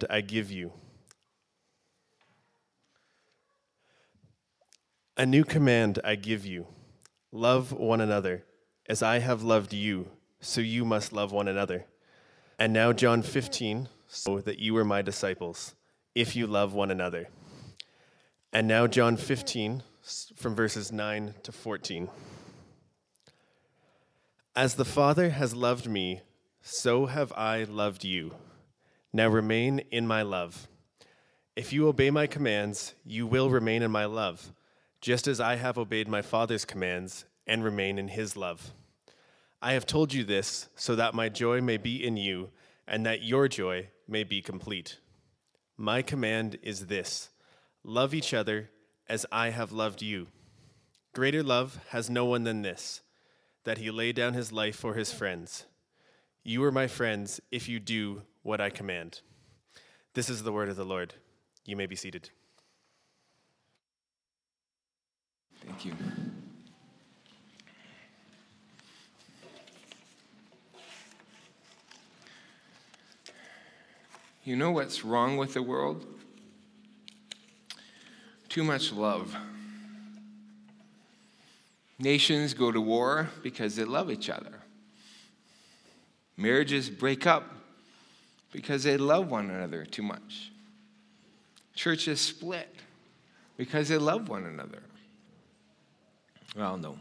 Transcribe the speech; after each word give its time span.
command 0.00 0.04
I 0.10 0.20
give 0.22 0.50
you. 0.50 0.72
A 5.16 5.26
new 5.26 5.44
command 5.44 5.98
I 6.04 6.16
give 6.16 6.46
you 6.46 6.66
love 7.32 7.72
one 7.72 8.00
another. 8.00 8.44
As 8.88 9.02
I 9.02 9.20
have 9.20 9.42
loved 9.42 9.72
you, 9.72 10.08
so 10.40 10.60
you 10.60 10.84
must 10.84 11.12
love 11.12 11.32
one 11.32 11.48
another. 11.48 11.86
And 12.58 12.72
now, 12.72 12.92
John 12.92 13.22
15, 13.22 13.88
so 14.08 14.40
that 14.40 14.58
you 14.58 14.76
are 14.76 14.84
my 14.84 15.02
disciples, 15.02 15.74
if 16.14 16.34
you 16.34 16.46
love 16.46 16.74
one 16.74 16.90
another. 16.90 17.28
And 18.52 18.66
now, 18.66 18.88
John 18.88 19.16
15, 19.16 19.82
from 20.34 20.54
verses 20.56 20.90
9 20.90 21.34
to 21.44 21.52
14. 21.52 22.08
As 24.56 24.74
the 24.74 24.84
Father 24.84 25.30
has 25.30 25.54
loved 25.54 25.86
me, 25.86 26.22
so 26.62 27.06
have 27.06 27.32
I 27.36 27.64
loved 27.64 28.04
you. 28.04 28.34
Now 29.12 29.28
remain 29.28 29.80
in 29.90 30.06
my 30.06 30.22
love. 30.22 30.68
If 31.56 31.72
you 31.72 31.88
obey 31.88 32.10
my 32.10 32.26
commands, 32.26 32.94
you 33.04 33.26
will 33.26 33.50
remain 33.50 33.82
in 33.82 33.90
my 33.90 34.04
love, 34.04 34.52
just 35.00 35.26
as 35.26 35.40
I 35.40 35.56
have 35.56 35.76
obeyed 35.76 36.08
my 36.08 36.22
Father's 36.22 36.64
commands 36.64 37.24
and 37.46 37.64
remain 37.64 37.98
in 37.98 38.08
his 38.08 38.36
love. 38.36 38.72
I 39.60 39.72
have 39.72 39.84
told 39.84 40.14
you 40.14 40.24
this 40.24 40.68
so 40.76 40.94
that 40.94 41.12
my 41.12 41.28
joy 41.28 41.60
may 41.60 41.76
be 41.76 42.04
in 42.04 42.16
you 42.16 42.50
and 42.86 43.04
that 43.04 43.22
your 43.22 43.48
joy 43.48 43.88
may 44.06 44.24
be 44.24 44.40
complete. 44.40 44.98
My 45.76 46.02
command 46.02 46.58
is 46.62 46.86
this 46.86 47.30
love 47.82 48.14
each 48.14 48.32
other 48.32 48.70
as 49.08 49.26
I 49.32 49.50
have 49.50 49.72
loved 49.72 50.02
you. 50.02 50.28
Greater 51.12 51.42
love 51.42 51.80
has 51.88 52.08
no 52.08 52.24
one 52.24 52.44
than 52.44 52.62
this, 52.62 53.00
that 53.64 53.78
he 53.78 53.90
lay 53.90 54.12
down 54.12 54.34
his 54.34 54.52
life 54.52 54.76
for 54.76 54.94
his 54.94 55.12
friends. 55.12 55.66
You 56.42 56.64
are 56.64 56.72
my 56.72 56.86
friends 56.86 57.40
if 57.50 57.68
you 57.68 57.78
do 57.78 58.22
what 58.42 58.60
I 58.60 58.70
command. 58.70 59.20
This 60.14 60.30
is 60.30 60.42
the 60.42 60.52
word 60.52 60.68
of 60.68 60.76
the 60.76 60.84
Lord. 60.84 61.14
You 61.66 61.76
may 61.76 61.86
be 61.86 61.96
seated. 61.96 62.30
Thank 65.64 65.84
you. 65.84 65.92
You 74.42 74.56
know 74.56 74.70
what's 74.70 75.04
wrong 75.04 75.36
with 75.36 75.52
the 75.52 75.62
world? 75.62 76.06
Too 78.48 78.64
much 78.64 78.92
love. 78.92 79.36
Nations 81.98 82.54
go 82.54 82.72
to 82.72 82.80
war 82.80 83.28
because 83.42 83.76
they 83.76 83.84
love 83.84 84.10
each 84.10 84.30
other. 84.30 84.59
Marriages 86.40 86.88
break 86.88 87.26
up 87.26 87.44
because 88.50 88.82
they 88.82 88.96
love 88.96 89.30
one 89.30 89.50
another 89.50 89.84
too 89.84 90.02
much. 90.02 90.50
Churches 91.74 92.18
split 92.18 92.74
because 93.58 93.90
they 93.90 93.98
love 93.98 94.30
one 94.30 94.46
another. 94.46 94.82
Well, 96.56 96.78
no. 96.78 96.96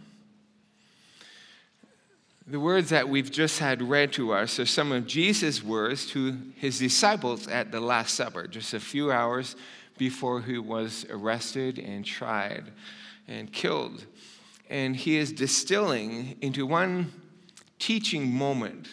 The 2.46 2.60
words 2.60 2.90
that 2.90 3.08
we've 3.08 3.32
just 3.32 3.60
had 3.60 3.82
read 3.82 4.12
to 4.14 4.34
us 4.34 4.60
are 4.60 4.66
some 4.66 4.92
of 4.92 5.08
Jesus' 5.08 5.64
words 5.64 6.06
to 6.08 6.38
his 6.58 6.78
disciples 6.78 7.48
at 7.48 7.72
the 7.72 7.80
Last 7.80 8.16
Supper, 8.16 8.46
just 8.46 8.74
a 8.74 8.80
few 8.80 9.10
hours 9.10 9.56
before 9.98 10.42
he 10.42 10.58
was 10.58 11.06
arrested 11.10 11.80
and 11.80 12.04
tried 12.04 12.66
and 13.30 13.54
killed. 13.54 14.06
And 14.70 14.98
he 14.98 15.16
is 15.16 15.32
distilling 15.32 16.36
into 16.42 16.66
one 16.66 17.14
teaching 17.78 18.34
moment 18.34 18.90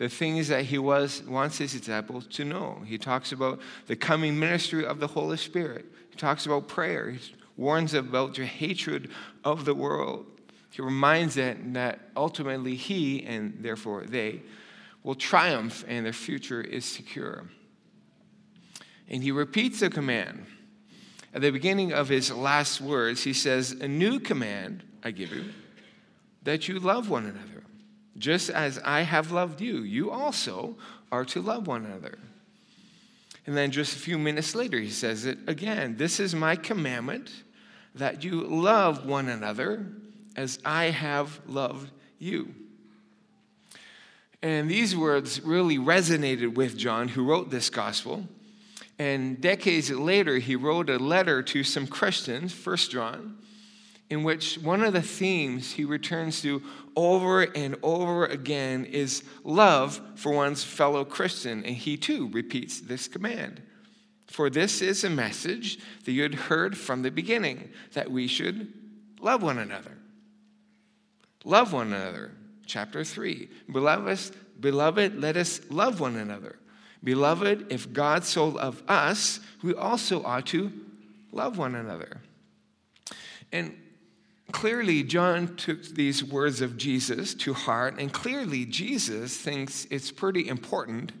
the 0.00 0.08
things 0.08 0.48
that 0.48 0.64
he 0.64 0.78
was 0.78 1.22
wants 1.24 1.58
his 1.58 1.74
disciples 1.74 2.26
to 2.26 2.42
know. 2.42 2.80
He 2.86 2.96
talks 2.96 3.32
about 3.32 3.60
the 3.86 3.94
coming 3.94 4.38
ministry 4.38 4.86
of 4.86 4.98
the 4.98 5.06
Holy 5.06 5.36
Spirit. 5.36 5.84
He 6.08 6.16
talks 6.16 6.46
about 6.46 6.68
prayer. 6.68 7.10
He 7.10 7.34
warns 7.58 7.92
about 7.92 8.38
your 8.38 8.46
hatred 8.46 9.10
of 9.44 9.66
the 9.66 9.74
world. 9.74 10.24
He 10.70 10.80
reminds 10.80 11.34
them 11.34 11.74
that 11.74 12.00
ultimately 12.16 12.76
he 12.76 13.26
and 13.26 13.58
therefore 13.60 14.04
they 14.04 14.40
will 15.02 15.16
triumph 15.16 15.84
and 15.86 16.06
their 16.06 16.14
future 16.14 16.62
is 16.62 16.86
secure. 16.86 17.44
And 19.06 19.22
he 19.22 19.32
repeats 19.32 19.80
the 19.80 19.90
command. 19.90 20.46
At 21.34 21.42
the 21.42 21.50
beginning 21.50 21.92
of 21.92 22.08
his 22.08 22.32
last 22.32 22.80
words, 22.80 23.22
he 23.24 23.34
says, 23.34 23.72
A 23.72 23.86
new 23.86 24.18
command 24.18 24.82
I 25.04 25.10
give 25.10 25.30
you, 25.30 25.44
that 26.44 26.68
you 26.68 26.78
love 26.78 27.10
one 27.10 27.26
another. 27.26 27.64
Just 28.18 28.50
as 28.50 28.78
I 28.84 29.02
have 29.02 29.30
loved 29.30 29.60
you, 29.60 29.78
you 29.78 30.10
also 30.10 30.76
are 31.12 31.24
to 31.26 31.40
love 31.40 31.66
one 31.66 31.84
another. 31.84 32.18
And 33.46 33.56
then 33.56 33.70
just 33.70 33.96
a 33.96 33.98
few 33.98 34.18
minutes 34.18 34.54
later, 34.54 34.78
he 34.78 34.90
says 34.90 35.24
it 35.24 35.38
again 35.46 35.96
This 35.96 36.20
is 36.20 36.34
my 36.34 36.56
commandment 36.56 37.30
that 37.94 38.22
you 38.22 38.42
love 38.42 39.06
one 39.06 39.28
another 39.28 39.86
as 40.36 40.58
I 40.64 40.86
have 40.86 41.40
loved 41.46 41.90
you. 42.18 42.54
And 44.42 44.70
these 44.70 44.96
words 44.96 45.40
really 45.42 45.78
resonated 45.78 46.54
with 46.54 46.76
John, 46.76 47.08
who 47.08 47.24
wrote 47.24 47.50
this 47.50 47.68
gospel. 47.68 48.26
And 48.98 49.40
decades 49.40 49.90
later, 49.90 50.38
he 50.38 50.56
wrote 50.56 50.88
a 50.88 50.98
letter 50.98 51.42
to 51.42 51.64
some 51.64 51.86
Christians, 51.86 52.52
First 52.52 52.90
John, 52.90 53.38
in 54.10 54.24
which 54.24 54.56
one 54.56 54.82
of 54.82 54.92
the 54.92 55.00
themes 55.00 55.72
he 55.72 55.84
returns 55.84 56.42
to 56.42 56.60
over 56.96 57.42
and 57.42 57.76
over 57.82 58.26
again 58.26 58.84
is 58.84 59.22
love 59.44 60.00
for 60.16 60.32
one's 60.32 60.64
fellow 60.64 61.04
Christian. 61.04 61.64
And 61.64 61.76
he 61.76 61.96
too 61.96 62.28
repeats 62.28 62.80
this 62.80 63.06
command. 63.06 63.62
For 64.26 64.50
this 64.50 64.82
is 64.82 65.04
a 65.04 65.10
message 65.10 65.78
that 66.04 66.12
you 66.12 66.22
had 66.22 66.34
heard 66.34 66.76
from 66.76 67.02
the 67.02 67.10
beginning 67.10 67.70
that 67.92 68.10
we 68.10 68.26
should 68.26 68.72
love 69.20 69.42
one 69.42 69.58
another. 69.58 69.96
Love 71.44 71.72
one 71.72 71.92
another. 71.92 72.32
Chapter 72.66 73.04
3. 73.04 73.48
Beloved, 73.72 74.36
beloved, 74.58 75.20
let 75.20 75.36
us 75.36 75.60
love 75.70 76.00
one 76.00 76.16
another. 76.16 76.56
Beloved, 77.02 77.72
if 77.72 77.92
God 77.92 78.24
so 78.24 78.48
loved 78.48 78.82
us, 78.88 79.40
we 79.62 79.72
also 79.74 80.22
ought 80.24 80.46
to 80.46 80.72
love 81.32 81.58
one 81.58 81.74
another. 81.74 82.20
And 83.52 83.76
Clearly, 84.52 85.02
John 85.02 85.56
took 85.56 85.82
these 85.84 86.24
words 86.24 86.60
of 86.60 86.76
Jesus 86.76 87.34
to 87.34 87.52
heart, 87.52 87.98
and 87.98 88.12
clearly, 88.12 88.64
Jesus 88.64 89.36
thinks 89.36 89.86
it's 89.90 90.10
pretty 90.10 90.48
important 90.48 91.12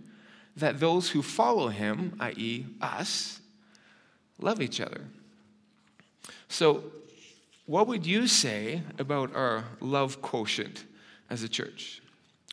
that 0.56 0.80
those 0.80 1.10
who 1.10 1.22
follow 1.22 1.68
him, 1.68 2.16
i.e., 2.20 2.66
us, 2.80 3.40
love 4.40 4.60
each 4.60 4.80
other. 4.80 5.02
So, 6.48 6.84
what 7.66 7.86
would 7.86 8.04
you 8.04 8.26
say 8.26 8.82
about 8.98 9.34
our 9.34 9.64
love 9.80 10.20
quotient 10.20 10.84
as 11.28 11.42
a 11.42 11.48
church? 11.48 12.02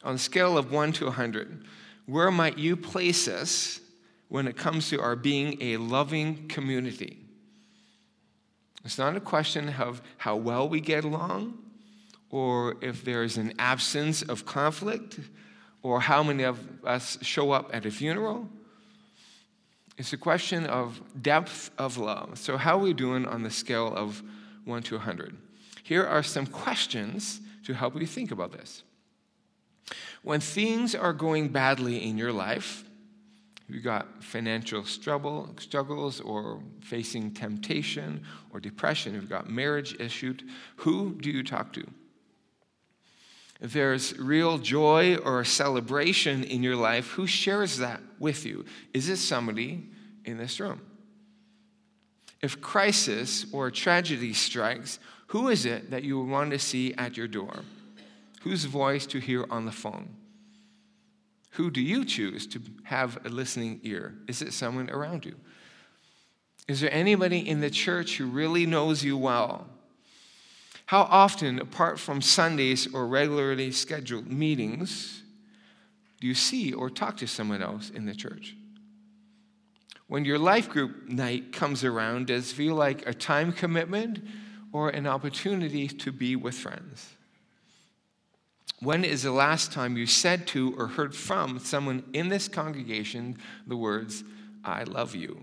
On 0.04 0.16
a 0.16 0.20
scale 0.20 0.58
of 0.58 0.72
1 0.72 0.94
to 0.94 1.06
100, 1.06 1.66
where 2.06 2.30
might 2.30 2.58
you 2.58 2.78
place 2.78 3.28
us 3.28 3.80
when 4.30 4.48
it 4.48 4.56
comes 4.58 4.90
to 4.90 5.02
our 5.02 5.16
being 5.16 5.62
a 5.62 5.78
loving 5.78 6.48
community? 6.48 7.18
It's 8.86 8.98
not 8.98 9.16
a 9.16 9.20
question 9.20 9.70
of 9.70 10.02
how 10.18 10.36
well 10.36 10.68
we 10.70 10.80
get 10.80 11.04
along 11.04 11.58
or 12.30 12.76
if 12.82 13.04
there's 13.04 13.38
an 13.38 13.54
absence 13.60 14.22
of 14.22 14.46
conflict 14.46 15.20
or 15.82 16.02
how 16.02 16.24
many 16.24 16.44
of 16.44 16.60
us 16.86 17.18
show 17.22 17.52
up 17.52 17.70
at 17.74 17.86
a 17.86 17.92
funeral. 17.92 18.50
It's 19.98 20.14
a 20.14 20.18
question 20.18 20.66
of 20.66 21.02
depth 21.22 21.72
of 21.78 21.98
love. 21.98 22.38
So, 22.38 22.58
how 22.58 22.78
are 22.78 22.82
we 22.82 22.94
doing 22.94 23.26
on 23.26 23.44
the 23.44 23.50
scale 23.50 23.94
of 23.96 24.22
1 24.66 24.84
to 24.84 24.96
100? 24.96 25.36
Here 25.84 26.06
are 26.06 26.22
some 26.22 26.46
questions 26.46 27.42
to 27.66 27.74
help 27.74 28.00
you 28.00 28.06
think 28.06 28.32
about 28.32 28.52
this. 28.52 28.84
When 30.22 30.40
things 30.40 30.94
are 30.94 31.14
going 31.14 31.50
badly 31.50 32.04
in 32.04 32.18
your 32.18 32.34
life, 32.34 32.84
you've 33.68 33.84
got 33.84 34.24
financial 34.24 34.84
struggle, 34.86 35.50
struggles 35.60 36.22
or 36.22 36.62
facing 36.82 37.32
temptation 37.32 38.24
or 38.52 38.60
depression, 38.60 39.14
you've 39.14 39.30
got 39.30 39.50
marriage 39.50 40.00
issues, 40.00 40.40
who 40.78 41.18
do 41.22 41.30
you 41.30 41.44
talk 41.44 41.74
to? 41.74 41.86
If 43.60 43.74
there's 43.74 44.18
real 44.18 44.58
joy 44.60 45.16
or 45.16 45.44
celebration 45.44 46.44
in 46.44 46.62
your 46.62 46.76
life, 46.76 47.08
who 47.08 47.26
shares 47.26 47.78
that 47.78 48.02
with 48.20 48.46
you? 48.46 48.66
Is 48.94 49.10
it 49.10 49.18
somebody 49.18 49.90
in 50.26 50.38
this 50.38 50.60
room? 50.60 50.82
If 52.42 52.62
crisis 52.62 53.48
or 53.52 53.72
tragedy 53.72 54.34
strikes, 54.34 55.00
who 55.28 55.50
is 55.50 55.66
it 55.66 55.90
that 55.90 56.04
you 56.04 56.22
want 56.22 56.52
to 56.52 56.60
see 56.60 56.94
at 56.94 57.18
your 57.18 57.28
door? 57.28 57.64
Whose 58.42 58.66
voice 58.66 59.08
to 59.08 59.20
hear 59.20 59.46
on 59.50 59.66
the 59.66 59.72
phone? 59.72 60.10
Who 61.58 61.72
do 61.72 61.82
you 61.82 62.06
choose 62.06 62.46
to 62.48 62.62
have 62.84 63.18
a 63.26 63.30
listening 63.30 63.80
ear? 63.82 64.14
Is 64.28 64.44
it 64.44 64.54
someone 64.54 64.92
around 64.92 65.26
you? 65.26 65.34
Is 66.68 66.82
there 66.82 66.94
anybody 66.94 67.50
in 67.50 67.62
the 67.62 67.72
church 67.72 68.18
who 68.18 68.28
really 68.28 68.68
knows 68.68 69.04
you 69.04 69.18
well? 69.18 69.66
How 70.86 71.02
often, 71.02 71.58
apart 71.58 72.00
from 72.00 72.22
Sundays 72.22 72.94
or 72.94 73.08
regularly 73.08 73.72
scheduled 73.72 74.28
meetings, 74.28 75.24
do 76.22 76.28
you 76.28 76.36
see 76.36 76.74
or 76.74 76.92
talk 76.92 77.18
to 77.18 77.28
someone 77.28 77.64
else 77.64 77.90
in 77.90 78.06
the 78.06 78.14
church? 78.14 78.56
When 80.06 80.26
your 80.26 80.38
life 80.38 80.70
group 80.70 81.10
night 81.10 81.54
comes 81.54 81.84
around, 81.84 82.28
does 82.28 82.52
it 82.52 82.56
feel 82.56 82.76
like 82.76 83.08
a 83.08 83.16
time 83.16 83.52
commitment 83.52 84.20
or 84.72 84.92
an 84.92 85.08
opportunity 85.08 85.88
to 85.88 86.12
be 86.12 86.36
with 86.36 86.54
friends? 86.54 87.17
When 88.80 89.04
is 89.04 89.24
the 89.24 89.32
last 89.32 89.72
time 89.72 89.98
you 89.98 90.06
said 90.06 90.46
to 90.48 90.76
or 90.78 90.88
heard 90.88 91.16
from 91.16 91.60
someone 91.60 92.04
in 92.14 92.30
this 92.30 92.48
congregation 92.48 93.38
the 93.66 93.76
words, 93.76 94.24
I 94.64 94.84
love 94.84 95.16
you? 95.16 95.42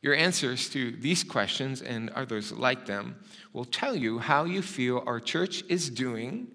Your 0.00 0.14
answers 0.14 0.68
to 0.70 0.92
these 0.92 1.24
questions 1.24 1.82
and 1.82 2.10
others 2.10 2.52
like 2.52 2.86
them 2.86 3.16
will 3.52 3.64
tell 3.64 3.96
you 3.96 4.18
how 4.18 4.44
you 4.44 4.62
feel 4.62 5.02
our 5.06 5.18
church 5.18 5.64
is 5.68 5.90
doing 5.90 6.46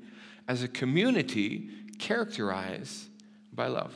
as 0.47 0.63
a 0.63 0.67
community 0.67 1.69
characterized 1.97 3.07
by 3.51 3.67
love. 3.67 3.93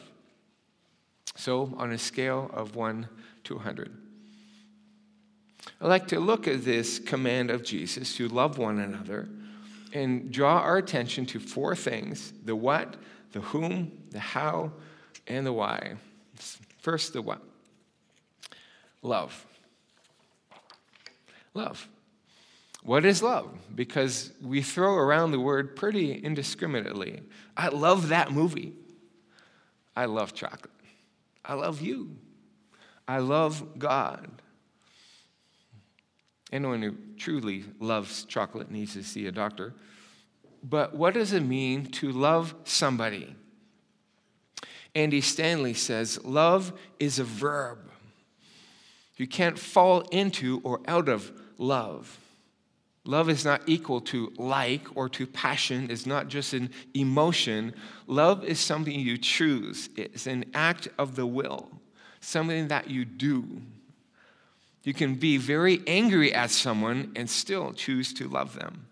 So, 1.35 1.73
on 1.77 1.91
a 1.91 1.97
scale 1.97 2.49
of 2.53 2.75
1 2.75 3.07
to 3.45 3.55
100, 3.55 3.95
I'd 5.79 5.87
like 5.87 6.07
to 6.09 6.19
look 6.19 6.47
at 6.47 6.65
this 6.65 6.99
command 6.99 7.49
of 7.49 7.63
Jesus 7.63 8.15
to 8.17 8.27
love 8.27 8.57
one 8.57 8.79
another 8.79 9.29
and 9.93 10.31
draw 10.31 10.59
our 10.59 10.77
attention 10.77 11.25
to 11.27 11.39
four 11.39 11.75
things 11.75 12.33
the 12.43 12.55
what, 12.55 12.97
the 13.31 13.39
whom, 13.39 13.91
the 14.09 14.19
how, 14.19 14.71
and 15.27 15.45
the 15.45 15.53
why. 15.53 15.93
First, 16.79 17.13
the 17.13 17.21
what? 17.21 17.41
Love. 19.01 19.45
Love. 21.53 21.87
What 22.83 23.05
is 23.05 23.23
love? 23.23 23.49
Because 23.73 24.33
we 24.41 24.61
throw 24.61 24.95
around 24.95 25.31
the 25.31 25.39
word 25.39 25.75
pretty 25.75 26.13
indiscriminately. 26.13 27.21
I 27.55 27.69
love 27.69 28.09
that 28.09 28.31
movie. 28.31 28.73
I 29.95 30.05
love 30.05 30.33
chocolate. 30.33 30.71
I 31.45 31.53
love 31.53 31.81
you. 31.81 32.17
I 33.07 33.19
love 33.19 33.79
God. 33.79 34.29
Anyone 36.53 36.83
who 36.83 36.95
truly 37.17 37.65
loves 37.79 38.25
chocolate 38.25 38.69
needs 38.69 38.93
to 38.93 39.03
see 39.03 39.25
a 39.25 39.31
doctor. 39.31 39.73
But 40.63 40.95
what 40.95 41.15
does 41.15 41.33
it 41.33 41.41
mean 41.41 41.87
to 41.93 42.11
love 42.11 42.53
somebody? 42.63 43.35
Andy 44.93 45.19
Stanley 45.19 45.73
says 45.73 46.23
love 46.23 46.71
is 46.99 47.17
a 47.17 47.23
verb. 47.23 47.79
You 49.17 49.25
can't 49.25 49.57
fall 49.57 50.01
into 50.11 50.61
or 50.63 50.79
out 50.87 51.09
of 51.09 51.31
love. 51.57 52.19
Love 53.03 53.29
is 53.29 53.43
not 53.43 53.63
equal 53.65 53.99
to 54.01 54.31
like 54.37 54.85
or 54.95 55.09
to 55.09 55.25
passion. 55.25 55.89
It's 55.89 56.05
not 56.05 56.27
just 56.27 56.53
an 56.53 56.69
emotion. 56.93 57.73
Love 58.05 58.43
is 58.43 58.59
something 58.59 58.97
you 58.97 59.17
choose, 59.17 59.89
it's 59.95 60.27
an 60.27 60.45
act 60.53 60.87
of 60.99 61.15
the 61.15 61.25
will, 61.25 61.71
something 62.21 62.67
that 62.67 62.91
you 62.91 63.05
do. 63.05 63.59
You 64.83 64.93
can 64.93 65.15
be 65.15 65.37
very 65.37 65.81
angry 65.87 66.33
at 66.33 66.51
someone 66.51 67.13
and 67.15 67.29
still 67.29 67.73
choose 67.73 68.13
to 68.15 68.27
love 68.27 68.55
them. 68.55 68.87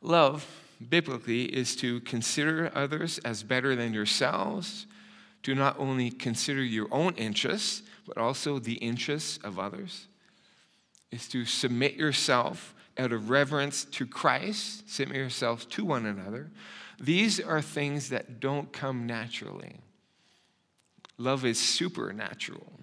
Love, 0.00 0.46
biblically, 0.88 1.44
is 1.44 1.74
to 1.76 2.00
consider 2.00 2.70
others 2.74 3.18
as 3.24 3.42
better 3.42 3.74
than 3.74 3.92
yourselves, 3.92 4.86
to 5.42 5.54
not 5.54 5.78
only 5.78 6.10
consider 6.10 6.62
your 6.62 6.86
own 6.92 7.14
interests, 7.14 7.82
but 8.06 8.16
also 8.16 8.58
the 8.58 8.74
interests 8.74 9.38
of 9.42 9.58
others 9.58 10.06
is 11.10 11.28
to 11.28 11.44
submit 11.44 11.94
yourself 11.94 12.74
out 12.98 13.12
of 13.12 13.30
reverence 13.30 13.84
to 13.84 14.06
Christ, 14.06 14.90
submit 14.90 15.16
yourself 15.16 15.68
to 15.70 15.84
one 15.84 16.06
another. 16.06 16.50
These 17.00 17.40
are 17.40 17.62
things 17.62 18.10
that 18.10 18.40
don't 18.40 18.72
come 18.72 19.06
naturally. 19.06 19.76
Love 21.16 21.44
is 21.44 21.58
supernatural. 21.58 22.77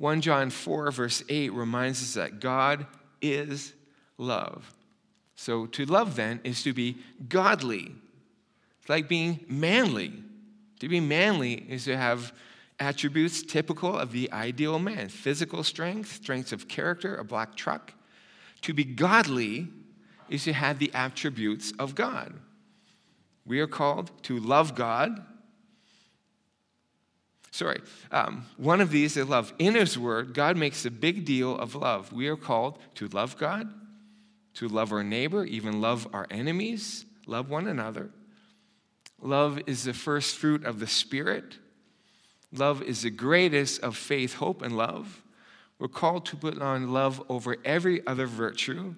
1 0.00 0.22
John 0.22 0.48
4, 0.48 0.92
verse 0.92 1.22
8 1.28 1.52
reminds 1.52 2.00
us 2.00 2.14
that 2.14 2.40
God 2.40 2.86
is 3.20 3.74
love. 4.16 4.72
So 5.34 5.66
to 5.66 5.84
love 5.84 6.16
then 6.16 6.40
is 6.42 6.62
to 6.62 6.72
be 6.72 6.96
godly. 7.28 7.92
It's 8.80 8.88
like 8.88 9.10
being 9.10 9.44
manly. 9.46 10.14
To 10.78 10.88
be 10.88 11.00
manly 11.00 11.52
is 11.68 11.84
to 11.84 11.98
have 11.98 12.32
attributes 12.78 13.42
typical 13.42 13.94
of 13.94 14.10
the 14.12 14.32
ideal 14.32 14.78
man 14.78 15.10
physical 15.10 15.62
strength, 15.62 16.14
strengths 16.14 16.52
of 16.52 16.66
character, 16.66 17.14
a 17.16 17.24
black 17.24 17.54
truck. 17.54 17.92
To 18.62 18.72
be 18.72 18.84
godly 18.84 19.68
is 20.30 20.44
to 20.44 20.54
have 20.54 20.78
the 20.78 20.90
attributes 20.94 21.74
of 21.78 21.94
God. 21.94 22.32
We 23.44 23.60
are 23.60 23.66
called 23.66 24.10
to 24.22 24.38
love 24.38 24.74
God. 24.74 25.26
Sorry, 27.50 27.80
um, 28.12 28.46
one 28.56 28.80
of 28.80 28.90
these 28.90 29.16
is 29.16 29.28
love. 29.28 29.52
In 29.58 29.74
His 29.74 29.98
Word, 29.98 30.34
God 30.34 30.56
makes 30.56 30.84
a 30.84 30.90
big 30.90 31.24
deal 31.24 31.56
of 31.56 31.74
love. 31.74 32.12
We 32.12 32.28
are 32.28 32.36
called 32.36 32.78
to 32.96 33.08
love 33.08 33.36
God, 33.36 33.68
to 34.54 34.68
love 34.68 34.92
our 34.92 35.02
neighbor, 35.02 35.44
even 35.44 35.80
love 35.80 36.06
our 36.12 36.26
enemies, 36.30 37.04
love 37.26 37.50
one 37.50 37.66
another. 37.66 38.10
Love 39.20 39.60
is 39.66 39.84
the 39.84 39.92
first 39.92 40.36
fruit 40.36 40.64
of 40.64 40.78
the 40.78 40.86
Spirit. 40.86 41.58
Love 42.52 42.82
is 42.82 43.02
the 43.02 43.10
greatest 43.10 43.80
of 43.80 43.96
faith, 43.96 44.34
hope, 44.34 44.62
and 44.62 44.76
love. 44.76 45.22
We're 45.78 45.88
called 45.88 46.26
to 46.26 46.36
put 46.36 46.60
on 46.60 46.92
love 46.92 47.22
over 47.28 47.56
every 47.64 48.06
other 48.06 48.26
virtue. 48.26 48.94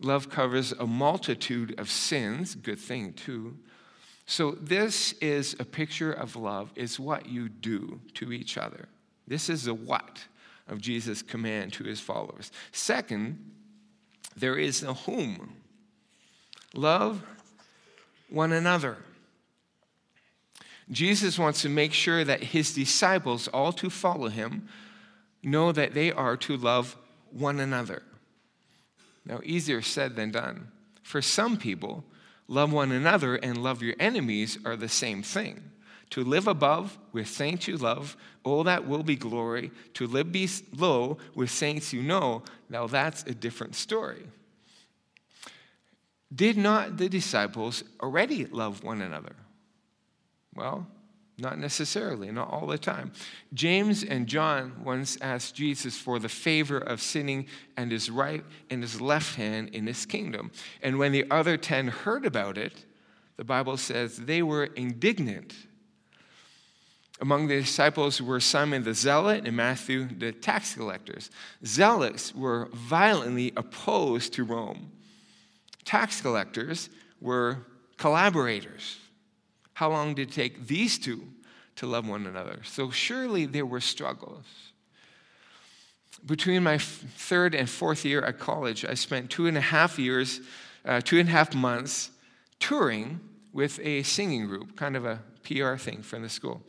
Love 0.00 0.28
covers 0.28 0.72
a 0.72 0.86
multitude 0.86 1.78
of 1.78 1.90
sins, 1.90 2.54
good 2.54 2.78
thing 2.78 3.12
too. 3.12 3.56
So 4.26 4.52
this 4.52 5.12
is 5.14 5.54
a 5.60 5.64
picture 5.64 6.12
of 6.12 6.34
love 6.34 6.72
is 6.74 6.98
what 6.98 7.26
you 7.26 7.48
do 7.48 8.00
to 8.14 8.32
each 8.32 8.58
other. 8.58 8.88
This 9.28 9.48
is 9.48 9.64
the 9.64 9.74
what 9.74 10.24
of 10.68 10.80
Jesus' 10.80 11.22
command 11.22 11.72
to 11.74 11.84
his 11.84 12.00
followers. 12.00 12.50
Second, 12.72 13.52
there 14.36 14.56
is 14.56 14.80
the 14.80 14.94
whom. 14.94 15.54
Love 16.74 17.22
one 18.28 18.52
another. 18.52 18.96
Jesus 20.90 21.38
wants 21.38 21.62
to 21.62 21.68
make 21.68 21.92
sure 21.92 22.24
that 22.24 22.42
his 22.42 22.74
disciples, 22.74 23.48
all 23.48 23.72
to 23.72 23.90
follow 23.90 24.28
him, 24.28 24.68
know 25.42 25.72
that 25.72 25.94
they 25.94 26.12
are 26.12 26.36
to 26.36 26.56
love 26.56 26.96
one 27.30 27.60
another. 27.60 28.02
Now, 29.24 29.40
easier 29.44 29.82
said 29.82 30.16
than 30.16 30.30
done. 30.30 30.68
For 31.02 31.22
some 31.22 31.56
people, 31.56 32.04
love 32.48 32.72
one 32.72 32.92
another 32.92 33.36
and 33.36 33.62
love 33.62 33.82
your 33.82 33.94
enemies 33.98 34.58
are 34.64 34.76
the 34.76 34.88
same 34.88 35.22
thing. 35.22 35.70
To 36.10 36.22
live 36.22 36.46
above 36.46 36.98
with 37.12 37.28
saints 37.28 37.66
you 37.66 37.76
love, 37.76 38.16
all 38.44 38.64
that 38.64 38.86
will 38.86 39.02
be 39.02 39.16
glory. 39.16 39.72
To 39.94 40.06
live 40.06 40.30
below 40.30 41.18
with 41.34 41.50
saints 41.50 41.92
you 41.92 42.02
know, 42.02 42.42
now 42.70 42.86
that's 42.86 43.24
a 43.24 43.34
different 43.34 43.74
story. 43.74 44.24
Did 46.34 46.56
not 46.56 46.96
the 46.96 47.08
disciples 47.08 47.82
already 48.00 48.46
love 48.46 48.84
one 48.84 49.02
another? 49.02 49.34
Well, 50.54 50.86
not 51.38 51.58
necessarily, 51.58 52.30
not 52.30 52.50
all 52.50 52.66
the 52.66 52.78
time. 52.78 53.12
James 53.52 54.02
and 54.02 54.26
John 54.26 54.82
once 54.82 55.18
asked 55.20 55.54
Jesus 55.54 55.96
for 55.96 56.18
the 56.18 56.28
favor 56.28 56.78
of 56.78 57.02
sitting 57.02 57.46
and 57.76 57.92
his 57.92 58.10
right 58.10 58.42
and 58.70 58.82
his 58.82 59.00
left 59.00 59.36
hand 59.36 59.70
in 59.70 59.86
his 59.86 60.06
kingdom. 60.06 60.50
And 60.82 60.98
when 60.98 61.12
the 61.12 61.30
other 61.30 61.56
ten 61.58 61.88
heard 61.88 62.24
about 62.24 62.56
it, 62.56 62.86
the 63.36 63.44
Bible 63.44 63.76
says 63.76 64.16
they 64.16 64.42
were 64.42 64.64
indignant. 64.64 65.54
Among 67.20 67.48
the 67.48 67.60
disciples 67.60 68.20
were 68.20 68.40
Simon 68.40 68.82
the 68.84 68.94
Zealot 68.94 69.46
and 69.46 69.56
Matthew 69.56 70.08
the 70.18 70.32
tax 70.32 70.74
collectors. 70.74 71.30
Zealots 71.64 72.34
were 72.34 72.68
violently 72.72 73.52
opposed 73.56 74.32
to 74.34 74.44
Rome. 74.44 74.90
Tax 75.84 76.20
collectors 76.20 76.88
were 77.20 77.58
collaborators. 77.98 78.98
How 79.76 79.90
long 79.90 80.14
did 80.14 80.30
it 80.30 80.32
take 80.32 80.68
these 80.68 80.98
two 80.98 81.22
to 81.74 81.86
love 81.86 82.08
one 82.08 82.26
another? 82.26 82.60
So 82.64 82.90
surely 82.90 83.44
there 83.44 83.66
were 83.66 83.82
struggles. 83.82 84.46
Between 86.24 86.62
my 86.62 86.78
third 86.78 87.54
and 87.54 87.68
fourth 87.68 88.02
year 88.02 88.22
at 88.22 88.38
college, 88.38 88.86
I 88.86 88.94
spent 88.94 89.28
two 89.28 89.48
and 89.48 89.58
a 89.58 89.60
half 89.60 89.98
years, 89.98 90.40
uh, 90.86 91.02
two 91.02 91.18
and 91.18 91.28
a 91.28 91.32
half 91.32 91.54
months 91.54 92.10
touring 92.58 93.20
with 93.52 93.78
a 93.80 94.02
singing 94.02 94.46
group, 94.46 94.76
kind 94.76 94.96
of 94.96 95.04
a 95.04 95.20
PR 95.42 95.76
thing 95.76 96.00
from 96.00 96.22
the 96.22 96.30
school. 96.30 96.62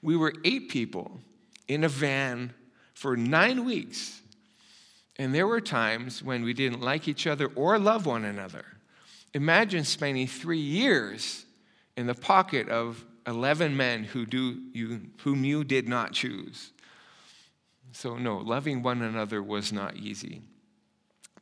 We 0.00 0.16
were 0.16 0.32
eight 0.44 0.68
people 0.68 1.20
in 1.66 1.82
a 1.82 1.88
van 1.88 2.54
for 2.94 3.16
nine 3.16 3.64
weeks. 3.64 4.20
And 5.18 5.34
there 5.34 5.48
were 5.48 5.60
times 5.60 6.22
when 6.22 6.44
we 6.44 6.54
didn't 6.54 6.82
like 6.82 7.08
each 7.08 7.26
other 7.26 7.48
or 7.56 7.80
love 7.80 8.06
one 8.06 8.24
another. 8.24 8.64
Imagine 9.34 9.82
spending 9.82 10.28
three 10.28 10.60
years 10.60 11.46
in 12.00 12.06
the 12.06 12.14
pocket 12.14 12.68
of 12.70 13.04
11 13.26 13.76
men 13.76 14.02
who 14.02 14.24
do 14.24 14.58
you, 14.72 15.02
whom 15.22 15.44
you 15.44 15.62
did 15.62 15.86
not 15.86 16.12
choose. 16.12 16.72
So, 17.92 18.16
no, 18.16 18.38
loving 18.38 18.82
one 18.82 19.02
another 19.02 19.42
was 19.42 19.72
not 19.72 19.96
easy. 19.96 20.40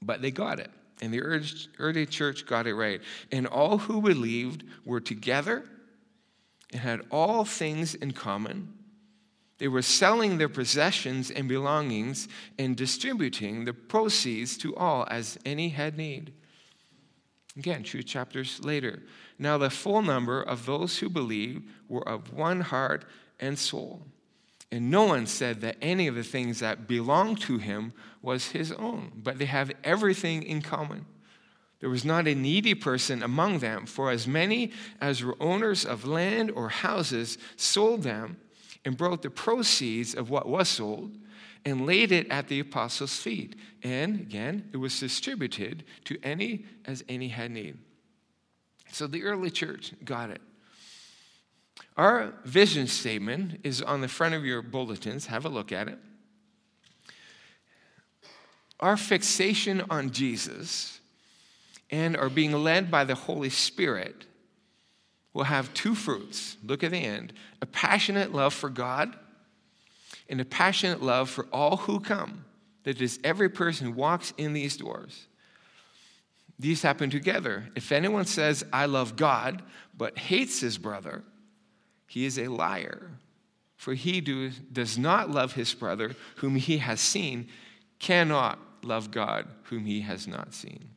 But 0.02 0.20
they 0.20 0.32
got 0.32 0.58
it. 0.58 0.70
And 1.00 1.14
the 1.14 1.22
early 1.78 2.06
church 2.06 2.44
got 2.44 2.66
it 2.66 2.74
right. 2.74 3.00
And 3.30 3.46
all 3.46 3.78
who 3.78 4.02
believed 4.02 4.64
were 4.84 5.00
together 5.00 5.64
and 6.72 6.80
had 6.80 7.02
all 7.12 7.44
things 7.44 7.94
in 7.94 8.10
common. 8.10 8.74
They 9.58 9.68
were 9.68 9.82
selling 9.82 10.38
their 10.38 10.48
possessions 10.48 11.30
and 11.30 11.48
belongings 11.48 12.26
and 12.58 12.76
distributing 12.76 13.64
the 13.64 13.72
proceeds 13.72 14.58
to 14.58 14.74
all 14.74 15.06
as 15.08 15.38
any 15.44 15.68
had 15.68 15.96
need. 15.96 16.32
Again, 17.58 17.82
two 17.82 18.04
chapters 18.04 18.60
later. 18.62 19.02
Now, 19.36 19.58
the 19.58 19.68
full 19.68 20.00
number 20.00 20.40
of 20.40 20.64
those 20.64 20.98
who 20.98 21.10
believed 21.10 21.68
were 21.88 22.08
of 22.08 22.32
one 22.32 22.60
heart 22.60 23.04
and 23.40 23.58
soul. 23.58 24.02
And 24.70 24.90
no 24.92 25.04
one 25.04 25.26
said 25.26 25.60
that 25.62 25.76
any 25.82 26.06
of 26.06 26.14
the 26.14 26.22
things 26.22 26.60
that 26.60 26.86
belonged 26.86 27.40
to 27.42 27.58
him 27.58 27.92
was 28.22 28.48
his 28.48 28.70
own, 28.72 29.10
but 29.16 29.38
they 29.38 29.46
have 29.46 29.72
everything 29.82 30.44
in 30.44 30.62
common. 30.62 31.06
There 31.80 31.90
was 31.90 32.04
not 32.04 32.28
a 32.28 32.34
needy 32.34 32.74
person 32.74 33.22
among 33.22 33.58
them, 33.58 33.86
for 33.86 34.10
as 34.10 34.28
many 34.28 34.72
as 35.00 35.24
were 35.24 35.36
owners 35.40 35.84
of 35.84 36.04
land 36.04 36.52
or 36.52 36.68
houses 36.68 37.38
sold 37.56 38.02
them 38.02 38.36
and 38.84 38.96
brought 38.96 39.22
the 39.22 39.30
proceeds 39.30 40.14
of 40.14 40.30
what 40.30 40.48
was 40.48 40.68
sold 40.68 41.16
and 41.64 41.86
laid 41.86 42.12
it 42.12 42.28
at 42.30 42.48
the 42.48 42.60
apostles' 42.60 43.16
feet. 43.16 43.56
And 43.82 44.20
again, 44.20 44.70
it 44.72 44.76
was 44.76 44.98
distributed 44.98 45.84
to 46.04 46.18
any 46.22 46.66
as 46.84 47.04
any 47.08 47.28
had 47.28 47.50
need. 47.50 47.78
So 48.92 49.06
the 49.06 49.24
early 49.24 49.50
church 49.50 49.92
got 50.04 50.30
it. 50.30 50.40
Our 51.96 52.32
vision 52.44 52.86
statement 52.86 53.60
is 53.64 53.82
on 53.82 54.00
the 54.00 54.08
front 54.08 54.34
of 54.34 54.44
your 54.44 54.62
bulletins. 54.62 55.26
Have 55.26 55.44
a 55.44 55.48
look 55.48 55.72
at 55.72 55.88
it. 55.88 55.98
Our 58.80 58.96
fixation 58.96 59.82
on 59.90 60.10
Jesus 60.10 61.00
and 61.90 62.16
are 62.16 62.28
being 62.28 62.52
led 62.52 62.90
by 62.90 63.04
the 63.04 63.14
Holy 63.14 63.50
Spirit 63.50 64.26
will 65.32 65.44
have 65.44 65.74
two 65.74 65.94
fruits. 65.94 66.56
Look 66.64 66.84
at 66.84 66.90
the 66.90 66.98
end 66.98 67.32
a 67.60 67.66
passionate 67.66 68.32
love 68.32 68.54
for 68.54 68.68
God 68.68 69.16
and 70.28 70.40
a 70.40 70.44
passionate 70.44 71.02
love 71.02 71.30
for 71.30 71.46
all 71.52 71.78
who 71.78 72.00
come. 72.00 72.44
That 72.84 73.00
is, 73.00 73.18
every 73.22 73.48
person 73.48 73.86
who 73.86 73.92
walks 73.92 74.32
in 74.38 74.52
these 74.52 74.76
doors. 74.76 75.26
These 76.58 76.82
happen 76.82 77.10
together. 77.10 77.68
If 77.76 77.92
anyone 77.92 78.24
says, 78.24 78.64
I 78.72 78.86
love 78.86 79.16
God, 79.16 79.62
but 79.96 80.18
hates 80.18 80.60
his 80.60 80.78
brother, 80.78 81.22
he 82.06 82.24
is 82.24 82.38
a 82.38 82.48
liar. 82.48 83.10
For 83.76 83.94
he 83.94 84.20
do, 84.20 84.50
does 84.72 84.98
not 84.98 85.30
love 85.30 85.52
his 85.52 85.72
brother 85.74 86.16
whom 86.36 86.56
he 86.56 86.78
has 86.78 87.00
seen, 87.00 87.48
cannot 87.98 88.58
love 88.82 89.10
God 89.10 89.46
whom 89.64 89.84
he 89.84 90.00
has 90.00 90.26
not 90.26 90.54
seen. 90.54 90.90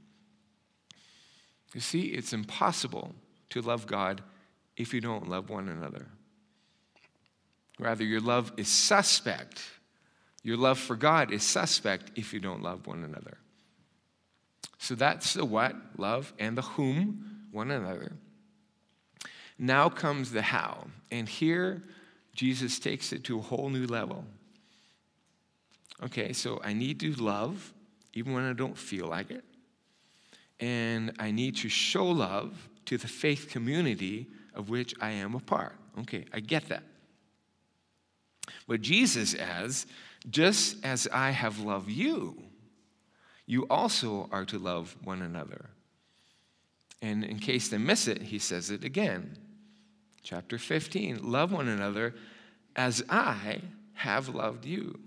You 1.73 1.81
see, 1.81 2.07
it's 2.07 2.33
impossible 2.33 3.13
to 3.49 3.61
love 3.61 3.85
God 3.85 4.21
if 4.77 4.93
you 4.93 5.01
don't 5.01 5.29
love 5.29 5.49
one 5.49 5.69
another. 5.69 6.07
Rather, 7.81 8.03
your 8.03 8.21
love 8.21 8.53
is 8.57 8.67
suspect. 8.67 9.59
Your 10.43 10.55
love 10.55 10.77
for 10.77 10.95
God 10.95 11.31
is 11.33 11.41
suspect 11.41 12.11
if 12.15 12.31
you 12.31 12.39
don't 12.39 12.61
love 12.61 12.85
one 12.85 13.03
another. 13.03 13.39
So 14.77 14.93
that's 14.93 15.33
the 15.33 15.43
what, 15.43 15.75
love, 15.97 16.31
and 16.37 16.55
the 16.55 16.61
whom, 16.61 17.47
one 17.51 17.71
another. 17.71 18.11
Now 19.57 19.89
comes 19.89 20.31
the 20.31 20.43
how. 20.43 20.85
And 21.09 21.27
here, 21.27 21.81
Jesus 22.35 22.77
takes 22.77 23.11
it 23.13 23.23
to 23.23 23.39
a 23.39 23.41
whole 23.41 23.69
new 23.69 23.87
level. 23.87 24.25
Okay, 26.03 26.33
so 26.33 26.61
I 26.63 26.73
need 26.73 26.99
to 26.99 27.13
love 27.13 27.73
even 28.13 28.33
when 28.33 28.43
I 28.43 28.53
don't 28.53 28.77
feel 28.77 29.07
like 29.07 29.31
it. 29.31 29.43
And 30.59 31.13
I 31.17 31.31
need 31.31 31.55
to 31.57 31.69
show 31.69 32.05
love 32.05 32.69
to 32.85 32.99
the 32.99 33.07
faith 33.07 33.49
community 33.49 34.27
of 34.53 34.69
which 34.69 34.93
I 35.01 35.09
am 35.09 35.33
a 35.33 35.39
part. 35.39 35.75
Okay, 36.01 36.25
I 36.31 36.41
get 36.41 36.69
that. 36.69 36.83
But 38.67 38.81
Jesus 38.81 39.35
adds, 39.35 39.85
just 40.29 40.83
as 40.83 41.07
I 41.11 41.31
have 41.31 41.59
loved 41.59 41.89
you, 41.89 42.41
you 43.45 43.63
also 43.69 44.29
are 44.31 44.45
to 44.45 44.59
love 44.59 44.95
one 45.03 45.21
another. 45.21 45.69
And 47.01 47.23
in 47.23 47.39
case 47.39 47.69
they 47.69 47.77
miss 47.77 48.07
it, 48.07 48.21
he 48.21 48.39
says 48.39 48.69
it 48.69 48.83
again. 48.83 49.37
Chapter 50.23 50.57
15 50.57 51.31
Love 51.31 51.51
one 51.51 51.67
another 51.67 52.13
as 52.75 53.03
I 53.09 53.61
have 53.93 54.29
loved 54.29 54.65
you. 54.65 54.99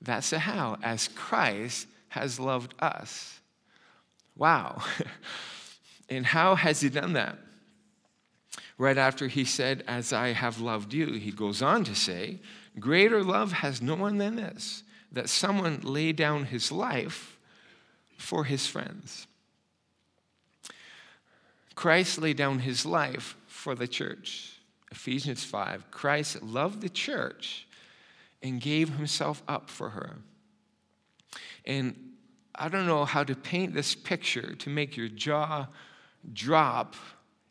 That's 0.00 0.30
the 0.30 0.40
how, 0.40 0.78
as 0.82 1.08
Christ 1.08 1.86
has 2.08 2.40
loved 2.40 2.74
us. 2.80 3.40
Wow. 4.36 4.82
and 6.08 6.26
how 6.26 6.56
has 6.56 6.80
he 6.80 6.88
done 6.88 7.12
that? 7.12 7.38
Right 8.82 8.98
after 8.98 9.28
he 9.28 9.44
said, 9.44 9.84
As 9.86 10.12
I 10.12 10.32
have 10.32 10.60
loved 10.60 10.92
you, 10.92 11.12
he 11.12 11.30
goes 11.30 11.62
on 11.62 11.84
to 11.84 11.94
say, 11.94 12.40
Greater 12.80 13.22
love 13.22 13.52
has 13.52 13.80
no 13.80 13.94
one 13.94 14.18
than 14.18 14.34
this, 14.34 14.82
that 15.12 15.28
someone 15.28 15.82
lay 15.82 16.10
down 16.10 16.46
his 16.46 16.72
life 16.72 17.38
for 18.18 18.42
his 18.42 18.66
friends. 18.66 19.28
Christ 21.76 22.18
laid 22.18 22.36
down 22.38 22.58
his 22.58 22.84
life 22.84 23.36
for 23.46 23.76
the 23.76 23.86
church. 23.86 24.58
Ephesians 24.90 25.44
5 25.44 25.92
Christ 25.92 26.42
loved 26.42 26.80
the 26.80 26.88
church 26.88 27.68
and 28.42 28.60
gave 28.60 28.88
himself 28.96 29.44
up 29.46 29.70
for 29.70 29.90
her. 29.90 30.16
And 31.64 31.94
I 32.52 32.66
don't 32.68 32.88
know 32.88 33.04
how 33.04 33.22
to 33.22 33.36
paint 33.36 33.74
this 33.74 33.94
picture 33.94 34.56
to 34.56 34.68
make 34.68 34.96
your 34.96 35.06
jaw 35.06 35.68
drop 36.32 36.96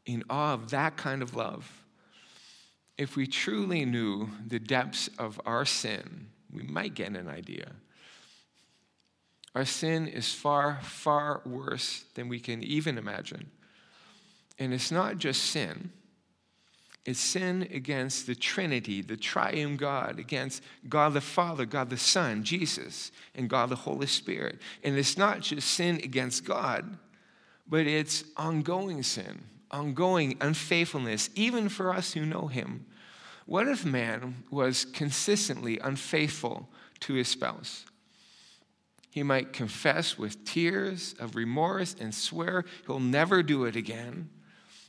in 0.06 0.24
awe 0.30 0.54
of 0.54 0.72
that 0.72 0.98
kind 0.98 1.22
of 1.22 1.36
love. 1.36 1.84
If 2.98 3.16
we 3.16 3.28
truly 3.28 3.86
knew 3.86 4.30
the 4.48 4.60
depths 4.60 5.10
of 5.18 5.40
our 5.46 5.66
sin, 5.66 6.28
we 6.52 6.64
might 6.64 6.94
get 6.94 7.16
an 7.16 7.28
idea. 7.28 7.72
Our 9.56 9.66
sin 9.66 10.08
is 10.08 10.34
far, 10.34 10.80
far 10.82 11.42
worse 11.46 12.06
than 12.16 12.30
we 12.30 12.40
can 12.40 12.64
even 12.64 12.98
imagine. 12.98 13.52
And 14.60 14.74
it's 14.74 14.92
not 14.92 15.18
just 15.18 15.44
sin, 15.44 15.92
it's 17.04 17.20
sin 17.20 17.68
against 17.72 18.28
the 18.28 18.36
Trinity, 18.36 19.02
the 19.02 19.18
triune 19.18 19.76
God, 19.76 20.20
against 20.20 20.62
God 20.88 21.14
the 21.14 21.22
Father, 21.22 21.66
God 21.66 21.90
the 21.90 21.98
Son, 21.98 22.44
Jesus, 22.44 23.12
and 23.34 23.50
God 23.50 23.70
the 23.70 23.76
Holy 23.76 24.06
Spirit. 24.06 24.60
And 24.84 24.96
it's 24.96 25.18
not 25.18 25.40
just 25.40 25.68
sin 25.68 25.96
against 26.04 26.46
God, 26.46 26.98
but 27.68 27.88
it's 27.88 28.24
ongoing 28.38 29.02
sin, 29.02 29.44
ongoing 29.72 30.38
unfaithfulness, 30.42 31.30
even 31.36 31.70
for 31.70 31.94
us 31.94 32.14
who 32.14 32.26
know 32.26 32.48
Him. 32.48 32.86
What 33.46 33.68
if 33.68 33.84
man 33.84 34.44
was 34.50 34.86
consistently 34.86 35.80
unfaithful 35.80 36.70
to 37.02 37.16
his 37.16 37.28
spouse? 37.28 37.86
He 39.10 39.24
might 39.24 39.52
confess 39.52 40.18
with 40.18 40.46
tears 40.46 41.16
of 41.20 41.36
remorse 41.36 41.94
and 42.00 42.16
swear 42.16 42.64
he'll 42.86 43.02
never 43.02 43.44
do 43.44 43.66
it 43.66 43.76
again. 43.76 44.30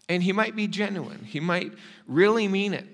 And 0.08 0.22
he 0.22 0.32
might 0.32 0.54
be 0.54 0.68
genuine, 0.68 1.24
he 1.24 1.40
might 1.40 1.72
really 2.06 2.46
mean 2.46 2.72
it. 2.72 2.86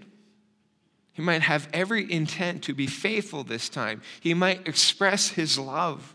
He 1.12 1.20
might 1.20 1.42
have 1.42 1.68
every 1.72 2.10
intent 2.10 2.62
to 2.62 2.74
be 2.74 2.86
faithful 2.86 3.44
this 3.44 3.68
time. 3.68 4.00
He 4.20 4.32
might 4.34 4.68
express 4.68 5.30
his 5.30 5.58
love. 5.58 6.14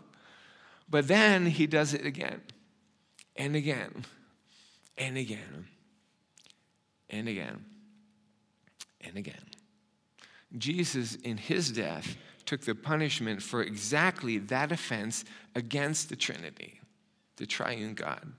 But 0.88 1.06
then 1.06 1.46
he 1.46 1.66
does 1.68 1.94
it 1.94 2.06
again 2.06 2.40
and 3.36 3.54
again 3.54 4.04
and 4.96 5.16
again 5.16 5.66
and 7.10 7.28
again 7.28 7.64
and 9.00 9.16
again. 9.16 9.44
Jesus, 10.56 11.16
in 11.16 11.36
his 11.36 11.72
death, 11.72 12.16
took 12.46 12.62
the 12.62 12.74
punishment 12.74 13.42
for 13.42 13.62
exactly 13.62 14.38
that 14.38 14.70
offense 14.70 15.24
against 15.54 16.08
the 16.08 16.16
Trinity, 16.16 16.80
the 17.36 17.46
triune 17.46 17.94
God. 17.94 18.32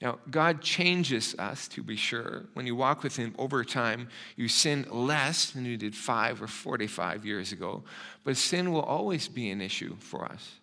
Now, 0.00 0.18
God 0.30 0.62
changes 0.62 1.34
us, 1.38 1.68
to 1.68 1.82
be 1.82 1.96
sure. 1.96 2.46
When 2.54 2.66
you 2.66 2.74
walk 2.74 3.02
with 3.02 3.16
Him 3.16 3.34
over 3.38 3.62
time, 3.64 4.08
you 4.34 4.48
sin 4.48 4.86
less 4.90 5.50
than 5.50 5.66
you 5.66 5.76
did 5.76 5.94
five 5.94 6.40
or 6.40 6.46
45 6.46 7.26
years 7.26 7.52
ago, 7.52 7.84
but 8.24 8.38
sin 8.38 8.72
will 8.72 8.82
always 8.82 9.28
be 9.28 9.50
an 9.50 9.60
issue 9.60 9.96
for 9.98 10.24
us. 10.24 10.54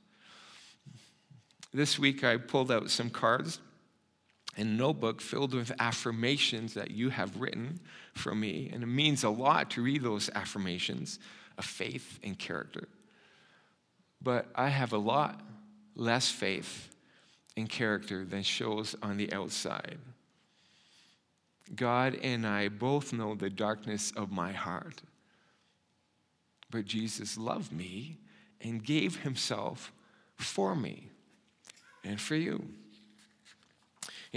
This 1.71 1.99
week, 1.99 2.23
I 2.23 2.37
pulled 2.37 2.71
out 2.71 2.89
some 2.89 3.11
cards 3.11 3.59
and 4.57 4.77
notebook 4.77 5.21
filled 5.21 5.53
with 5.53 5.71
affirmations 5.79 6.73
that 6.73 6.91
you 6.91 7.09
have 7.09 7.39
written 7.39 7.79
for 8.13 8.33
me, 8.33 8.69
and 8.73 8.83
it 8.83 8.87
means 8.87 9.23
a 9.23 9.29
lot 9.29 9.69
to 9.71 9.83
read 9.83 10.01
those 10.01 10.29
affirmations 10.33 11.19
of 11.57 11.65
faith 11.65 12.19
and 12.23 12.37
character. 12.37 12.87
But 14.21 14.47
I 14.55 14.69
have 14.69 14.93
a 14.93 14.97
lot 14.97 15.39
less 15.95 16.29
faith 16.29 16.89
and 17.55 17.69
character 17.69 18.25
than 18.25 18.43
shows 18.43 18.95
on 19.01 19.17
the 19.17 19.31
outside. 19.31 19.99
God 21.75 22.17
and 22.23 22.45
I 22.45 22.69
both 22.69 23.13
know 23.13 23.35
the 23.35 23.49
darkness 23.49 24.11
of 24.15 24.31
my 24.31 24.51
heart. 24.51 25.01
But 26.69 26.85
Jesus 26.85 27.37
loved 27.37 27.71
me 27.71 28.17
and 28.61 28.83
gave 28.83 29.17
himself 29.17 29.91
for 30.35 30.75
me 30.75 31.09
and 32.03 32.19
for 32.19 32.35
you. 32.35 32.67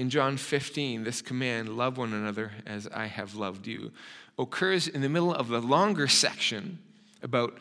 In 0.01 0.09
John 0.09 0.39
15, 0.39 1.05
this 1.05 1.21
command, 1.21 1.77
love 1.77 1.99
one 1.99 2.15
another 2.15 2.53
as 2.65 2.89
I 2.89 3.05
have 3.05 3.35
loved 3.35 3.67
you, 3.67 3.93
occurs 4.39 4.89
in 4.89 5.03
the 5.03 5.11
middle 5.11 5.35
of 5.35 5.51
a 5.51 5.59
longer 5.59 6.09
section 6.09 6.79
about 7.23 7.59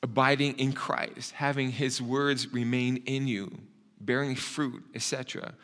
abiding 0.00 0.60
in 0.60 0.72
Christ, 0.72 1.32
having 1.32 1.72
his 1.72 2.00
words 2.00 2.52
remain 2.52 2.98
in 2.98 3.26
you, 3.26 3.50
bearing 4.00 4.36
fruit, 4.36 4.84
etc. 4.94 5.54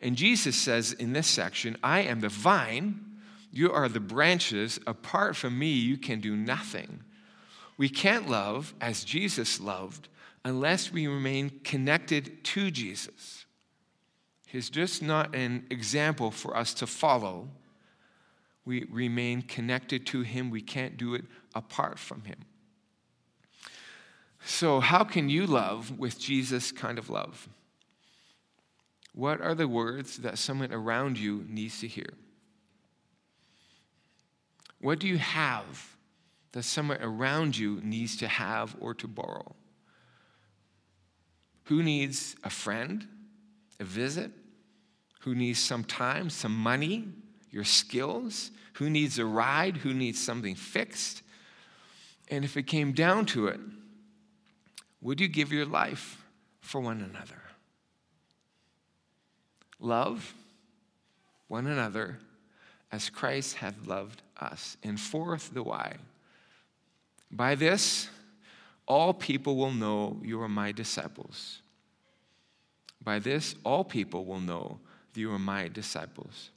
And 0.00 0.16
Jesus 0.16 0.56
says 0.56 0.94
in 0.94 1.12
this 1.12 1.28
section, 1.28 1.76
I 1.80 2.00
am 2.00 2.18
the 2.18 2.28
vine, 2.28 2.98
you 3.52 3.70
are 3.70 3.88
the 3.88 4.00
branches. 4.00 4.80
Apart 4.84 5.36
from 5.36 5.56
me, 5.56 5.70
you 5.70 5.96
can 5.96 6.18
do 6.18 6.34
nothing. 6.34 7.04
We 7.76 7.88
can't 7.88 8.28
love 8.28 8.74
as 8.80 9.04
Jesus 9.04 9.60
loved 9.60 10.08
unless 10.44 10.90
we 10.90 11.06
remain 11.06 11.60
connected 11.62 12.42
to 12.46 12.72
Jesus. 12.72 13.41
He's 14.52 14.68
just 14.68 15.00
not 15.00 15.34
an 15.34 15.64
example 15.70 16.30
for 16.30 16.54
us 16.54 16.74
to 16.74 16.86
follow. 16.86 17.48
We 18.66 18.84
remain 18.90 19.40
connected 19.40 20.04
to 20.08 20.20
Him. 20.20 20.50
We 20.50 20.60
can't 20.60 20.98
do 20.98 21.14
it 21.14 21.24
apart 21.54 21.98
from 21.98 22.24
Him. 22.24 22.36
So, 24.44 24.80
how 24.80 25.04
can 25.04 25.30
you 25.30 25.46
love 25.46 25.98
with 25.98 26.18
Jesus' 26.18 26.70
kind 26.70 26.98
of 26.98 27.08
love? 27.08 27.48
What 29.14 29.40
are 29.40 29.54
the 29.54 29.66
words 29.66 30.18
that 30.18 30.36
someone 30.36 30.70
around 30.70 31.18
you 31.18 31.46
needs 31.48 31.80
to 31.80 31.88
hear? 31.88 32.12
What 34.82 34.98
do 34.98 35.08
you 35.08 35.16
have 35.16 35.96
that 36.52 36.64
someone 36.64 36.98
around 37.00 37.56
you 37.56 37.80
needs 37.82 38.18
to 38.18 38.28
have 38.28 38.76
or 38.80 38.92
to 38.96 39.08
borrow? 39.08 39.54
Who 41.64 41.82
needs 41.82 42.36
a 42.44 42.50
friend, 42.50 43.08
a 43.80 43.84
visit? 43.84 44.30
Who 45.22 45.34
needs 45.34 45.58
some 45.58 45.84
time, 45.84 46.30
some 46.30 46.54
money, 46.54 47.08
your 47.50 47.64
skills? 47.64 48.50
Who 48.74 48.90
needs 48.90 49.18
a 49.18 49.24
ride? 49.24 49.78
Who 49.78 49.94
needs 49.94 50.20
something 50.20 50.54
fixed? 50.54 51.22
And 52.28 52.44
if 52.44 52.56
it 52.56 52.64
came 52.64 52.92
down 52.92 53.26
to 53.26 53.46
it, 53.46 53.60
would 55.00 55.20
you 55.20 55.28
give 55.28 55.52
your 55.52 55.66
life 55.66 56.24
for 56.60 56.80
one 56.80 57.00
another? 57.00 57.40
Love 59.78 60.34
one 61.48 61.66
another 61.66 62.18
as 62.90 63.10
Christ 63.10 63.56
hath 63.56 63.86
loved 63.86 64.22
us. 64.40 64.76
And 64.82 64.98
fourth, 64.98 65.52
the 65.52 65.62
why. 65.62 65.96
By 67.30 67.54
this, 67.54 68.08
all 68.86 69.14
people 69.14 69.56
will 69.56 69.72
know 69.72 70.18
you 70.22 70.40
are 70.42 70.48
my 70.48 70.72
disciples. 70.72 71.60
By 73.02 73.18
this, 73.18 73.54
all 73.64 73.84
people 73.84 74.24
will 74.24 74.40
know 74.40 74.78
you 75.14 75.32
are 75.32 75.38
my 75.38 75.68
disciples. 75.68 76.50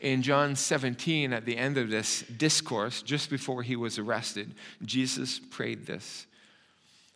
In 0.00 0.22
John 0.22 0.56
17, 0.56 1.32
at 1.32 1.44
the 1.44 1.56
end 1.56 1.76
of 1.76 1.90
this 1.90 2.22
discourse, 2.22 3.02
just 3.02 3.30
before 3.30 3.62
he 3.62 3.76
was 3.76 3.98
arrested, 3.98 4.54
Jesus 4.84 5.38
prayed 5.38 5.86
this 5.86 6.26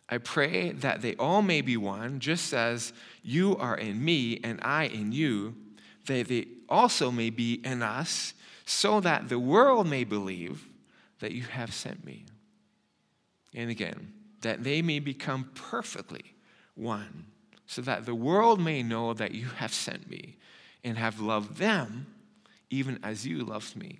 I 0.07 0.19
pray 0.19 0.71
that 0.71 1.01
they 1.01 1.15
all 1.15 1.41
may 1.41 1.61
be 1.61 1.77
one, 1.77 2.19
just 2.19 2.53
as 2.53 2.93
you 3.23 3.57
are 3.57 3.75
in 3.75 4.03
me 4.05 4.39
and 4.43 4.59
I 4.61 4.83
in 4.83 5.11
you, 5.11 5.55
that 6.05 6.27
they 6.27 6.45
also 6.69 7.09
may 7.09 7.31
be 7.31 7.55
in 7.63 7.81
us, 7.81 8.35
so 8.65 8.99
that 8.99 9.29
the 9.29 9.39
world 9.39 9.87
may 9.87 10.03
believe 10.03 10.67
that 11.19 11.31
you 11.31 11.43
have 11.43 11.73
sent 11.73 12.05
me. 12.05 12.25
And 13.55 13.71
again, 13.71 14.13
that 14.41 14.63
they 14.63 14.83
may 14.83 14.99
become 14.99 15.49
perfectly 15.55 16.35
one, 16.75 17.25
so 17.67 17.81
that 17.81 18.05
the 18.05 18.15
world 18.15 18.59
may 18.59 18.83
know 18.83 19.13
that 19.13 19.33
you 19.33 19.45
have 19.45 19.73
sent 19.73 20.09
me 20.09 20.37
and 20.83 20.97
have 20.97 21.19
loved 21.19 21.57
them 21.57 22.07
even 22.69 22.99
as 23.03 23.25
you 23.25 23.43
loved 23.43 23.75
me. 23.75 23.99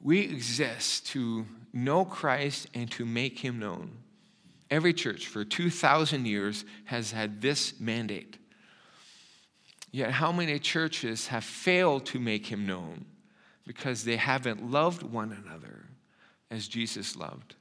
We 0.00 0.20
exist 0.20 1.06
to 1.08 1.46
know 1.72 2.04
Christ 2.04 2.66
and 2.74 2.90
to 2.92 3.06
make 3.06 3.38
him 3.38 3.58
known. 3.58 3.98
Every 4.70 4.92
church 4.92 5.26
for 5.26 5.44
2,000 5.44 6.26
years 6.26 6.64
has 6.86 7.12
had 7.12 7.40
this 7.40 7.78
mandate. 7.78 8.38
Yet, 9.90 10.10
how 10.10 10.32
many 10.32 10.58
churches 10.58 11.26
have 11.26 11.44
failed 11.44 12.06
to 12.06 12.18
make 12.18 12.46
him 12.46 12.66
known 12.66 13.04
because 13.66 14.04
they 14.04 14.16
haven't 14.16 14.70
loved 14.70 15.02
one 15.02 15.32
another 15.44 15.84
as 16.50 16.66
Jesus 16.66 17.14
loved? 17.14 17.54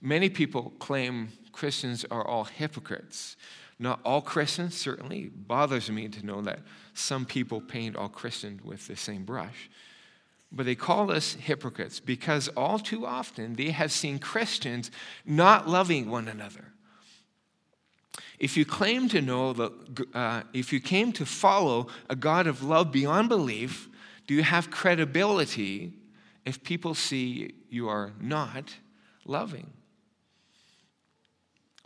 Many 0.00 0.28
people 0.28 0.72
claim 0.78 1.28
Christians 1.56 2.04
are 2.10 2.26
all 2.26 2.44
hypocrites. 2.44 3.36
Not 3.78 4.00
all 4.04 4.20
Christians, 4.20 4.76
certainly. 4.76 5.20
It 5.22 5.48
bothers 5.48 5.90
me 5.90 6.08
to 6.08 6.24
know 6.24 6.42
that 6.42 6.60
some 6.92 7.24
people 7.24 7.62
paint 7.62 7.96
all 7.96 8.10
Christians 8.10 8.62
with 8.62 8.86
the 8.86 8.96
same 8.96 9.24
brush. 9.24 9.70
But 10.52 10.66
they 10.66 10.74
call 10.74 11.10
us 11.10 11.34
hypocrites 11.34 11.98
because 11.98 12.48
all 12.48 12.78
too 12.78 13.06
often 13.06 13.54
they 13.54 13.70
have 13.70 13.90
seen 13.90 14.18
Christians 14.18 14.90
not 15.24 15.66
loving 15.66 16.10
one 16.10 16.28
another. 16.28 16.72
If 18.38 18.56
you 18.56 18.66
claim 18.66 19.08
to 19.08 19.22
know, 19.22 19.54
the, 19.54 19.72
uh, 20.12 20.42
if 20.52 20.72
you 20.74 20.80
came 20.80 21.10
to 21.12 21.24
follow 21.24 21.88
a 22.10 22.16
God 22.16 22.46
of 22.46 22.62
love 22.62 22.92
beyond 22.92 23.30
belief, 23.30 23.88
do 24.26 24.34
you 24.34 24.42
have 24.42 24.70
credibility 24.70 25.94
if 26.44 26.62
people 26.62 26.94
see 26.94 27.54
you 27.70 27.88
are 27.88 28.12
not 28.20 28.74
loving? 29.24 29.72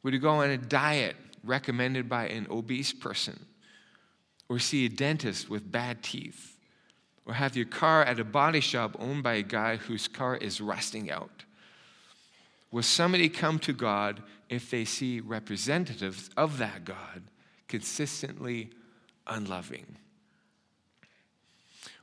Would 0.03 0.15
you 0.15 0.21
go 0.21 0.31
on 0.31 0.51
a 0.51 0.59
diet 0.59 1.17
recommended 1.45 2.09
by 2.09 2.29
an 2.29 2.47
obese 2.51 2.93
person? 2.93 3.47
Or 4.49 4.59
see 4.59 4.87
a 4.87 4.89
dentist 4.89 5.49
with 5.49 5.71
bad 5.71 6.03
teeth? 6.03 6.57
or 7.31 7.35
have 7.35 7.57
your 7.57 7.67
car 7.67 8.03
at 8.03 8.19
a 8.19 8.25
body 8.25 8.59
shop 8.59 8.97
owned 8.99 9.23
by 9.23 9.35
a 9.35 9.43
guy 9.43 9.77
whose 9.77 10.09
car 10.09 10.37
is 10.37 10.61
rusting 10.61 11.13
out? 11.13 11.45
Will 12.73 12.83
somebody 12.83 13.29
come 13.29 13.61
to 13.61 13.73
God 13.73 14.21
if 14.49 14.69
they 14.69 14.85
see 14.85 15.21
representatives 15.21 16.31
of 16.37 16.59
that 16.59 16.85
God 16.85 17.23
consistently 17.69 18.71
unloving? 19.29 19.97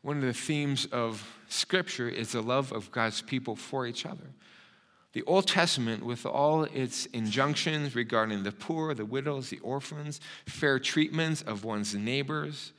One 0.02 0.16
of 0.16 0.24
the 0.24 0.34
themes 0.34 0.86
of 0.94 1.28
Scripture 1.50 2.08
is 2.08 2.32
the 2.32 2.42
love 2.42 2.72
of 2.72 2.90
God's 2.92 3.22
people 3.22 3.58
for 3.58 3.86
each 3.86 4.06
other. 4.06 4.32
The 5.18 5.24
Old 5.24 5.48
Testament, 5.48 6.06
with 6.06 6.28
all 6.28 6.66
its 6.66 7.08
injunctions 7.08 7.96
regarding 7.96 8.44
the 8.44 8.52
poor, 8.52 8.94
the 8.94 9.04
widows, 9.04 9.50
the 9.50 9.58
orphans, 9.62 10.22
fair 10.46 10.78
treatments 10.78 11.42
of 11.42 11.64
one's 11.64 11.96
neighbors, 11.96 12.72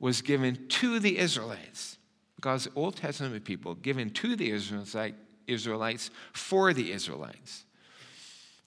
was 0.00 0.22
given 0.22 0.66
to 0.68 0.98
the 0.98 1.18
Israelites. 1.18 1.98
God's 2.40 2.68
Old 2.74 2.96
Testament 2.96 3.44
people 3.44 3.74
given 3.74 4.08
to 4.12 4.34
the 4.34 4.50
Israelites 4.50 6.10
for 6.32 6.72
the 6.72 6.90
Israelites. 6.90 7.66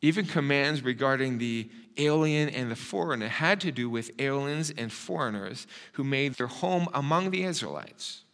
Even 0.03 0.27
commands 0.27 0.83
regarding 0.83 1.39
the 1.39 1.71
alien 1.97 2.49
and 2.49 2.69
the 2.69 2.75
foreigner 2.75 3.29
had 3.29 3.59
to 3.61 3.71
do 3.71 3.89
with 3.89 4.11
aliens 4.19 4.69
and 4.77 4.93
foreigners 4.93 5.65
who 5.93 6.03
made 6.03 6.35
their 6.35 6.45
home 6.45 6.87
among 6.93 7.31
the 7.31 7.45
Israelites 7.45 8.25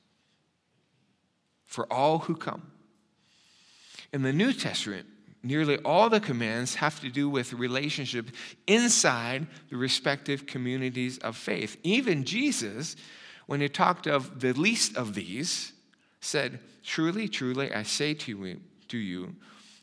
for 1.63 1.85
all 1.85 2.19
who 2.19 2.35
come. 2.35 2.73
In 4.13 4.21
the 4.21 4.33
New 4.33 4.53
Testament, 4.53 5.05
nearly 5.43 5.77
all 5.79 6.09
the 6.09 6.19
commands 6.19 6.75
have 6.75 6.99
to 7.01 7.09
do 7.09 7.29
with 7.29 7.53
relationship 7.53 8.29
inside 8.65 9.47
the 9.69 9.77
respective 9.77 10.45
communities 10.45 11.17
of 11.19 11.35
faith. 11.35 11.77
Even 11.83 12.23
Jesus, 12.23 12.95
when 13.45 13.61
he 13.61 13.69
talked 13.69 14.07
of 14.07 14.39
the 14.39 14.53
least 14.53 14.95
of 14.95 15.13
these, 15.13 15.73
said, 16.21 16.59
Truly, 16.83 17.27
truly, 17.27 17.73
I 17.73 17.83
say 17.83 18.13
to 18.13 18.31
you, 18.31 18.61
to 18.87 18.97
you, 18.97 19.35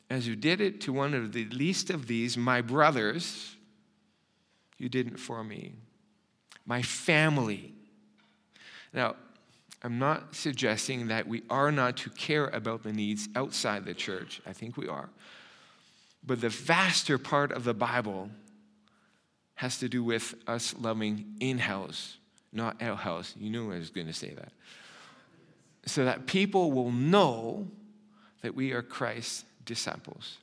as 0.09 0.27
you 0.27 0.37
did 0.37 0.61
it 0.61 0.81
to 0.83 0.93
one 0.93 1.15
of 1.15 1.33
the 1.33 1.45
least 1.47 1.91
of 1.91 2.07
these, 2.07 2.37
my 2.37 2.61
brothers, 2.61 3.57
you 4.79 4.89
did 4.89 5.09
it 5.09 5.19
for 5.19 5.43
me. 5.45 5.75
My 6.67 6.83
family. 6.83 7.73
Now, 8.93 9.17
I'm 9.85 9.99
not 9.99 10.35
suggesting 10.35 11.09
that 11.09 11.29
we 11.29 11.43
are 11.51 11.71
not 11.71 11.99
to 11.99 12.11
care 12.11 12.47
about 12.47 12.83
the 12.83 12.93
needs 12.93 13.29
outside 13.37 13.85
the 13.85 13.93
church. 13.93 14.41
I 14.47 14.55
think 14.55 14.79
we 14.79 14.89
are. 14.89 15.11
But 16.27 16.41
the 16.41 16.49
vaster 16.49 17.19
part 17.19 17.53
of 17.53 17.65
the 17.65 17.75
Bible 17.75 18.31
has 19.57 19.79
to 19.81 19.89
do 19.91 20.03
with 20.03 20.35
us 20.47 20.75
loving 20.81 21.37
in 21.39 21.59
house, 21.59 22.17
not 22.51 22.81
out 22.81 23.01
house. 23.01 23.35
You 23.39 23.51
knew 23.51 23.73
I 23.73 23.79
was 23.79 23.91
going 23.91 24.07
to 24.07 24.15
say 24.15 24.31
that. 24.31 24.53
So 25.85 26.07
that 26.07 26.27
people 26.27 26.73
will 26.73 26.91
know 26.91 27.69
that 28.41 28.55
we 28.55 28.73
are 28.73 28.81
Christ's 28.81 29.45
disciples. 29.67 30.39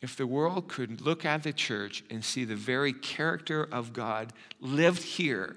If 0.00 0.16
the 0.16 0.26
world 0.26 0.68
could 0.68 1.02
look 1.02 1.26
at 1.26 1.42
the 1.42 1.52
church 1.52 2.04
and 2.08 2.24
see 2.24 2.44
the 2.44 2.56
very 2.56 2.94
character 2.94 3.68
of 3.70 3.92
God 3.92 4.32
lived 4.60 5.02
here, 5.02 5.56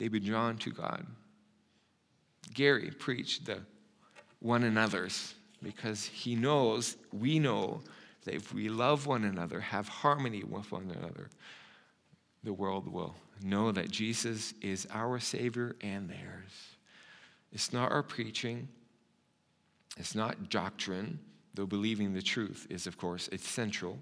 they'd 0.00 0.10
be 0.10 0.18
drawn 0.18 0.56
to 0.56 0.70
God. 0.70 1.06
Gary 2.54 2.90
preached 2.98 3.46
the 3.46 3.60
one 4.40 4.64
another's 4.64 5.34
because 5.62 6.06
he 6.06 6.34
knows, 6.34 6.96
we 7.12 7.38
know, 7.38 7.82
that 8.24 8.34
if 8.34 8.52
we 8.52 8.68
love 8.68 9.06
one 9.06 9.24
another, 9.24 9.60
have 9.60 9.88
harmony 9.88 10.42
with 10.42 10.72
one 10.72 10.90
another, 10.98 11.30
the 12.42 12.52
world 12.52 12.90
will 12.90 13.14
know 13.42 13.70
that 13.70 13.90
Jesus 13.90 14.54
is 14.62 14.86
our 14.92 15.20
Savior 15.20 15.76
and 15.82 16.08
theirs. 16.08 16.76
It's 17.52 17.72
not 17.72 17.92
our 17.92 18.02
preaching, 18.02 18.68
it's 19.98 20.14
not 20.14 20.48
doctrine, 20.48 21.18
though 21.54 21.66
believing 21.66 22.14
the 22.14 22.22
truth 22.22 22.66
is, 22.70 22.86
of 22.86 22.96
course, 22.96 23.28
essential. 23.32 23.98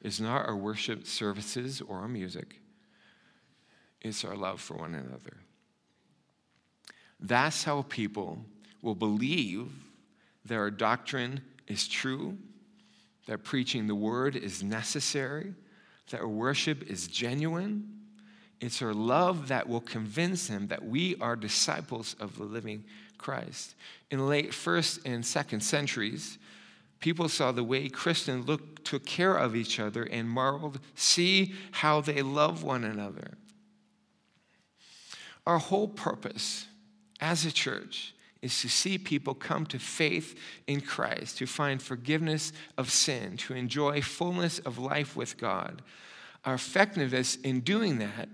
It's 0.00 0.20
not 0.20 0.46
our 0.46 0.56
worship 0.56 1.06
services 1.06 1.82
or 1.82 1.98
our 1.98 2.08
music, 2.08 2.61
it's 4.02 4.24
our 4.24 4.36
love 4.36 4.60
for 4.60 4.76
one 4.76 4.94
another. 4.94 5.38
That's 7.20 7.64
how 7.64 7.82
people 7.82 8.44
will 8.82 8.96
believe 8.96 9.70
that 10.44 10.56
our 10.56 10.70
doctrine 10.70 11.40
is 11.68 11.86
true, 11.86 12.36
that 13.26 13.44
preaching 13.44 13.86
the 13.86 13.94
word 13.94 14.34
is 14.34 14.62
necessary, 14.62 15.54
that 16.10 16.20
our 16.20 16.28
worship 16.28 16.90
is 16.90 17.06
genuine. 17.06 17.88
It's 18.60 18.82
our 18.82 18.92
love 18.92 19.48
that 19.48 19.68
will 19.68 19.80
convince 19.80 20.48
them 20.48 20.66
that 20.66 20.84
we 20.84 21.16
are 21.20 21.36
disciples 21.36 22.16
of 22.18 22.36
the 22.36 22.44
living 22.44 22.84
Christ. 23.18 23.76
In 24.10 24.18
the 24.18 24.24
late 24.24 24.52
first 24.52 25.06
and 25.06 25.24
second 25.24 25.60
centuries, 25.60 26.38
people 26.98 27.28
saw 27.28 27.52
the 27.52 27.64
way 27.64 27.88
Christians 27.88 28.50
took 28.82 29.06
care 29.06 29.36
of 29.36 29.54
each 29.54 29.78
other 29.78 30.02
and 30.02 30.28
marveled, 30.28 30.80
see 30.96 31.54
how 31.70 32.00
they 32.00 32.20
love 32.20 32.64
one 32.64 32.82
another. 32.82 33.38
Our 35.46 35.58
whole 35.58 35.88
purpose 35.88 36.66
as 37.20 37.44
a 37.44 37.52
church 37.52 38.14
is 38.42 38.60
to 38.60 38.68
see 38.68 38.98
people 38.98 39.34
come 39.34 39.64
to 39.66 39.78
faith 39.78 40.38
in 40.66 40.80
Christ, 40.80 41.38
to 41.38 41.46
find 41.46 41.80
forgiveness 41.80 42.52
of 42.76 42.90
sin, 42.90 43.36
to 43.38 43.54
enjoy 43.54 44.02
fullness 44.02 44.58
of 44.60 44.78
life 44.78 45.16
with 45.16 45.38
God. 45.38 45.82
Our 46.44 46.54
effectiveness 46.54 47.36
in 47.36 47.60
doing 47.60 47.98
that 47.98 48.28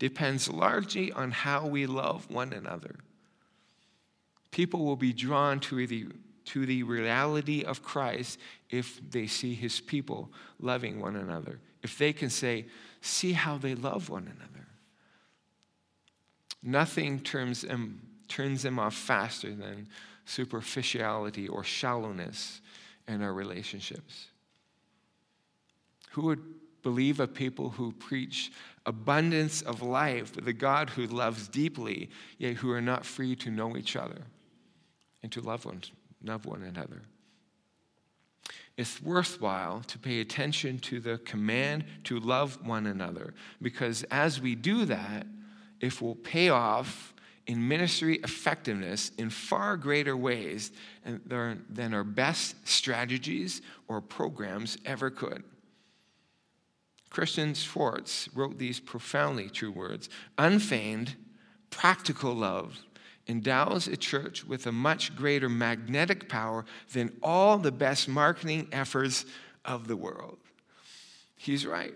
depends 0.00 0.48
largely 0.48 1.12
on 1.12 1.30
how 1.30 1.66
we 1.66 1.86
love 1.86 2.28
one 2.28 2.52
another. 2.52 2.96
People 4.50 4.84
will 4.84 4.96
be 4.96 5.12
drawn 5.12 5.60
to 5.60 5.86
the, 5.86 6.08
to 6.46 6.66
the 6.66 6.82
reality 6.82 7.62
of 7.62 7.84
Christ 7.84 8.40
if 8.68 9.00
they 9.10 9.28
see 9.28 9.54
his 9.54 9.80
people 9.80 10.32
loving 10.58 11.00
one 11.00 11.14
another. 11.14 11.60
If 11.84 11.98
they 11.98 12.12
can 12.12 12.30
say, 12.30 12.66
see 13.00 13.32
how 13.32 13.58
they 13.58 13.76
love 13.76 14.10
one 14.10 14.24
another. 14.24 14.61
Nothing 16.62 17.20
turns 17.20 17.62
them 17.62 18.00
turns 18.28 18.62
them 18.62 18.78
off 18.78 18.94
faster 18.94 19.54
than 19.54 19.86
superficiality 20.24 21.48
or 21.48 21.62
shallowness 21.62 22.62
in 23.06 23.22
our 23.22 23.32
relationships. 23.32 24.28
Who 26.12 26.22
would 26.22 26.42
believe 26.82 27.20
a 27.20 27.26
people 27.26 27.70
who 27.70 27.92
preach 27.92 28.52
abundance 28.86 29.62
of 29.62 29.82
life 29.82 30.34
with 30.34 30.48
a 30.48 30.52
God 30.52 30.90
who 30.90 31.06
loves 31.06 31.46
deeply, 31.48 32.10
yet 32.38 32.54
who 32.56 32.70
are 32.70 32.80
not 32.80 33.04
free 33.04 33.36
to 33.36 33.50
know 33.50 33.76
each 33.76 33.96
other 33.96 34.22
and 35.22 35.30
to 35.32 35.40
love 35.40 35.64
one, 35.64 35.82
love 36.24 36.46
one 36.46 36.62
another? 36.62 37.02
It's 38.76 39.02
worthwhile 39.02 39.82
to 39.88 39.98
pay 39.98 40.20
attention 40.20 40.78
to 40.80 40.98
the 40.98 41.18
command 41.18 41.84
to 42.04 42.18
love 42.18 42.66
one 42.66 42.86
another 42.86 43.34
because 43.60 44.02
as 44.04 44.40
we 44.40 44.54
do 44.54 44.86
that, 44.86 45.26
it 45.82 46.00
will 46.00 46.14
pay 46.14 46.48
off 46.48 47.12
in 47.46 47.68
ministry 47.68 48.16
effectiveness 48.24 49.10
in 49.18 49.28
far 49.28 49.76
greater 49.76 50.16
ways 50.16 50.70
than 51.04 51.92
our 51.92 52.04
best 52.04 52.56
strategies 52.66 53.60
or 53.88 54.00
programs 54.00 54.78
ever 54.86 55.10
could. 55.10 55.42
Christian 57.10 57.52
Schwarz 57.52 58.28
wrote 58.34 58.58
these 58.58 58.80
profoundly 58.80 59.50
true 59.50 59.72
words 59.72 60.08
Unfeigned, 60.38 61.16
practical 61.68 62.32
love 62.32 62.78
endows 63.28 63.86
a 63.86 63.96
church 63.96 64.44
with 64.44 64.66
a 64.66 64.72
much 64.72 65.14
greater 65.14 65.48
magnetic 65.48 66.28
power 66.28 66.64
than 66.92 67.12
all 67.22 67.58
the 67.58 67.72
best 67.72 68.08
marketing 68.08 68.68
efforts 68.72 69.24
of 69.64 69.88
the 69.88 69.96
world. 69.96 70.38
He's 71.36 71.66
right. 71.66 71.94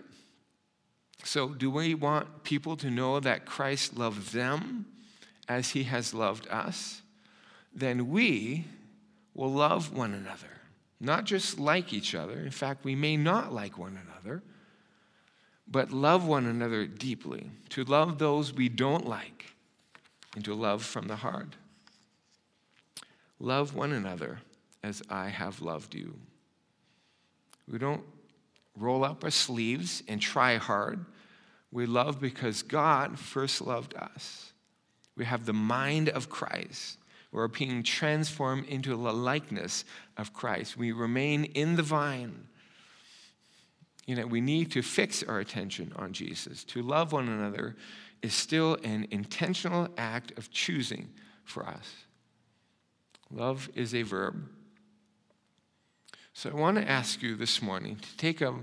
So, 1.27 1.49
do 1.49 1.69
we 1.69 1.93
want 1.93 2.43
people 2.43 2.77
to 2.77 2.89
know 2.89 3.19
that 3.19 3.45
Christ 3.45 3.97
loved 3.97 4.33
them? 4.33 4.85
as 5.47 5.69
he 5.69 5.83
has 5.83 6.13
loved 6.13 6.47
us, 6.49 7.01
then 7.73 8.09
we 8.09 8.65
will 9.33 9.51
love 9.51 9.95
one 9.95 10.13
another. 10.13 10.47
Not 10.99 11.25
just 11.25 11.59
like 11.59 11.93
each 11.93 12.15
other. 12.15 12.39
In 12.39 12.51
fact, 12.51 12.83
we 12.83 12.95
may 12.95 13.15
not 13.17 13.53
like 13.53 13.77
one 13.77 13.97
another, 13.97 14.41
but 15.67 15.91
love 15.91 16.25
one 16.25 16.45
another 16.45 16.85
deeply. 16.85 17.49
To 17.69 17.83
love 17.83 18.17
those 18.17 18.51
we 18.51 18.67
don't 18.67 19.07
like, 19.07 19.53
and 20.35 20.43
to 20.45 20.55
love 20.55 20.83
from 20.83 21.07
the 21.07 21.17
heart. 21.17 21.55
Love 23.39 23.75
one 23.75 23.91
another 23.91 24.39
as 24.83 25.03
I 25.09 25.27
have 25.27 25.61
loved 25.61 25.93
you. 25.93 26.15
We 27.71 27.77
don't 27.77 28.03
roll 28.75 29.03
up 29.03 29.23
our 29.23 29.29
sleeves 29.29 30.01
and 30.07 30.19
try 30.19 30.55
hard. 30.55 31.05
We 31.71 31.85
love 31.85 32.19
because 32.19 32.63
God 32.63 33.19
first 33.19 33.61
loved 33.61 33.95
us. 33.95 34.53
We 35.15 35.25
have 35.25 35.45
the 35.45 35.53
mind 35.53 36.09
of 36.09 36.29
Christ. 36.29 36.97
We're 37.31 37.47
being 37.47 37.83
transformed 37.83 38.67
into 38.67 38.91
the 38.91 39.13
likeness 39.13 39.83
of 40.15 40.33
Christ. 40.33 40.77
We 40.77 40.91
remain 40.91 41.43
in 41.43 41.75
the 41.75 41.83
vine. 41.83 42.47
You 44.05 44.15
know, 44.15 44.25
we 44.25 44.39
need 44.39 44.71
to 44.71 44.81
fix 44.81 45.21
our 45.23 45.39
attention 45.39 45.91
on 45.97 46.13
Jesus. 46.13 46.63
To 46.65 46.81
love 46.81 47.11
one 47.11 47.27
another 47.27 47.75
is 48.21 48.33
still 48.33 48.75
an 48.83 49.07
intentional 49.11 49.89
act 49.97 50.37
of 50.37 50.49
choosing 50.49 51.09
for 51.43 51.65
us. 51.65 51.93
Love 53.29 53.69
is 53.75 53.93
a 53.93 54.03
verb. 54.03 54.47
So 56.33 56.49
I 56.49 56.53
want 56.53 56.77
to 56.77 56.89
ask 56.89 57.21
you 57.21 57.35
this 57.35 57.61
morning 57.61 57.97
to 57.97 58.17
take 58.17 58.41
a, 58.41 58.55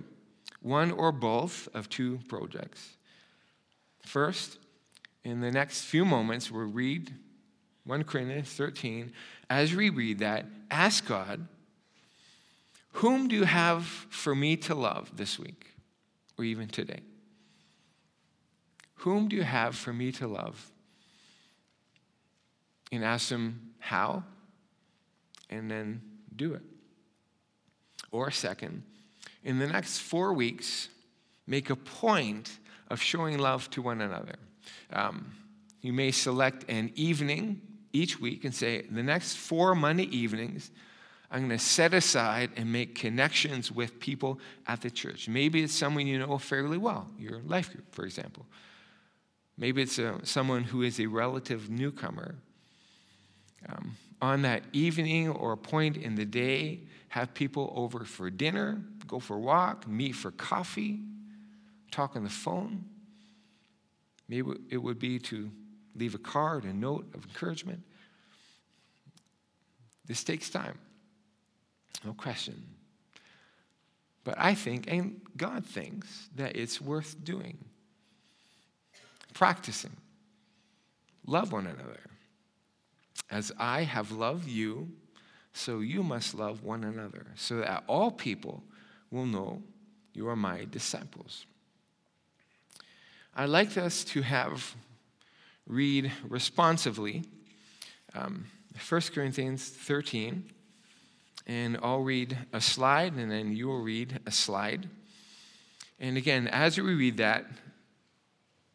one 0.62 0.90
or 0.90 1.12
both 1.12 1.69
of 1.75 1.90
two 1.90 2.21
projects. 2.29 2.93
First, 4.05 4.59
in 5.25 5.40
the 5.40 5.51
next 5.51 5.83
few 5.83 6.05
moments, 6.05 6.51
we'll 6.51 6.64
read 6.64 7.12
1 7.85 8.05
Corinthians 8.05 8.49
13. 8.51 9.12
As 9.49 9.75
we 9.75 9.90
read 9.90 10.19
that, 10.21 10.47
ask 10.71 11.07
God, 11.07 11.47
whom 12.93 13.29
do 13.29 13.37
you 13.37 13.45
have 13.45 13.85
for 13.85 14.35
me 14.35 14.57
to 14.57 14.75
love 14.75 15.17
this 15.17 15.38
week 15.38 15.73
or 16.38 16.45
even 16.45 16.69
today? 16.69 17.01
Whom 18.97 19.29
do 19.29 19.37
you 19.37 19.43
have 19.43 19.75
for 19.75 19.93
me 19.93 20.12
to 20.12 20.27
love? 20.27 20.71
And 22.93 23.05
ask 23.05 23.31
Him 23.31 23.75
how, 23.79 24.23
and 25.51 25.71
then 25.71 26.01
do 26.35 26.55
it. 26.55 26.62
Or, 28.12 28.31
second, 28.31 28.83
in 29.43 29.59
the 29.59 29.67
next 29.67 29.99
four 29.99 30.33
weeks, 30.33 30.88
make 31.47 31.69
a 31.71 31.77
point 31.77 32.59
of 32.88 33.01
showing 33.03 33.38
love 33.38 33.70
to 33.70 33.83
one 33.83 34.01
another. 34.01 34.37
Um, 34.92 35.33
you 35.81 35.92
may 35.92 36.11
select 36.11 36.64
an 36.70 36.92
evening 36.94 37.61
each 37.92 38.20
week 38.20 38.44
and 38.44 38.55
say, 38.55 38.83
the 38.83 39.03
next 39.03 39.37
four 39.37 39.75
Monday 39.75 40.05
evenings, 40.16 40.70
I'm 41.31 41.49
going 41.49 41.59
to 41.59 41.64
set 41.64 41.94
aside 41.94 42.51
and 42.57 42.73
make 42.73 42.94
connections 42.94 43.70
with 43.73 43.99
people 44.01 44.38
at 44.66 44.81
the 44.81 44.90
church. 44.90 45.29
Maybe 45.29 45.62
it's 45.62 45.75
someone 45.75 46.07
you 46.07 46.18
know 46.18 46.38
fairly 46.38 46.79
well, 46.79 47.09
your 47.18 47.40
life 47.40 47.73
group, 47.73 47.92
for 47.94 48.05
example. 48.05 48.47
Maybe 49.57 49.83
it's 49.83 49.99
a, 49.99 50.14
uh, 50.14 50.18
someone 50.25 50.64
who 50.64 50.83
is 50.83 50.99
a 51.01 51.07
relative 51.07 51.70
newcomer. 51.70 52.35
Um, 53.68 53.97
on 54.20 54.42
that 54.42 54.62
evening 54.73 55.29
or 55.29 55.53
a 55.53 55.57
point 55.57 55.97
in 55.97 56.14
the 56.14 56.25
day, 56.25 56.81
have 57.09 57.35
people 57.35 57.73
over 57.77 58.05
for 58.05 58.31
dinner, 58.31 58.83
go 59.07 59.18
for 59.18 59.37
a 59.37 59.40
walk, 59.40 59.87
meet 59.87 60.14
for 60.14 60.31
coffee, 60.33 61.01
talk 61.94 62.16
on 62.16 62.24
the 62.24 62.30
phone. 62.30 62.85
Maybe 64.28 64.50
it 64.70 64.78
would 64.78 64.98
be 64.98 65.18
to 65.20 65.50
leave 65.94 66.14
a 66.14 66.18
card, 66.18 66.64
a 66.64 66.72
note 66.72 67.07
of 67.14 67.24
encouragement. 67.24 67.83
This 70.07 70.24
takes 70.24 70.50
time, 70.50 70.78
no 72.04 72.12
question. 72.12 72.62
But 74.24 74.37
I 74.38 74.54
think, 74.54 74.90
and 74.90 75.20
God 75.37 75.64
thinks, 75.64 76.28
that 76.35 76.57
it's 76.57 76.80
worth 76.80 77.22
doing. 77.22 77.59
Practicing. 79.35 79.96
Love 81.26 81.52
one 81.52 81.66
another. 81.66 82.00
As 83.30 83.52
I 83.59 83.83
have 83.83 84.11
loved 84.11 84.48
you, 84.48 84.88
so 85.52 85.80
you 85.80 86.02
must 86.02 86.35
love 86.35 86.62
one 86.62 86.85
another, 86.85 87.26
so 87.37 87.59
that 87.59 87.85
all 87.87 88.11
people 88.11 88.62
will 89.11 89.26
know 89.26 89.62
you 90.12 90.28
are 90.28 90.37
my 90.37 90.66
disciples. 90.70 91.46
I'd 93.37 93.49
like 93.49 93.77
us 93.77 94.05
to 94.05 94.23
have 94.23 94.77
read 95.66 96.12
responsively 96.29 97.25
um, 98.14 98.47
1 98.88 99.01
Corinthians 99.12 99.68
13 99.68 100.44
And 101.49 101.79
I'll 101.83 102.03
read 102.03 102.38
a 102.53 102.61
slide, 102.61 103.14
and 103.14 103.31
then 103.31 103.57
you 103.57 103.66
will 103.66 103.83
read 103.83 104.20
a 104.25 104.31
slide. 104.31 104.88
And 105.99 106.16
again, 106.16 106.47
as 106.47 106.79
we 106.79 106.94
read 106.94 107.16
that, 107.16 107.47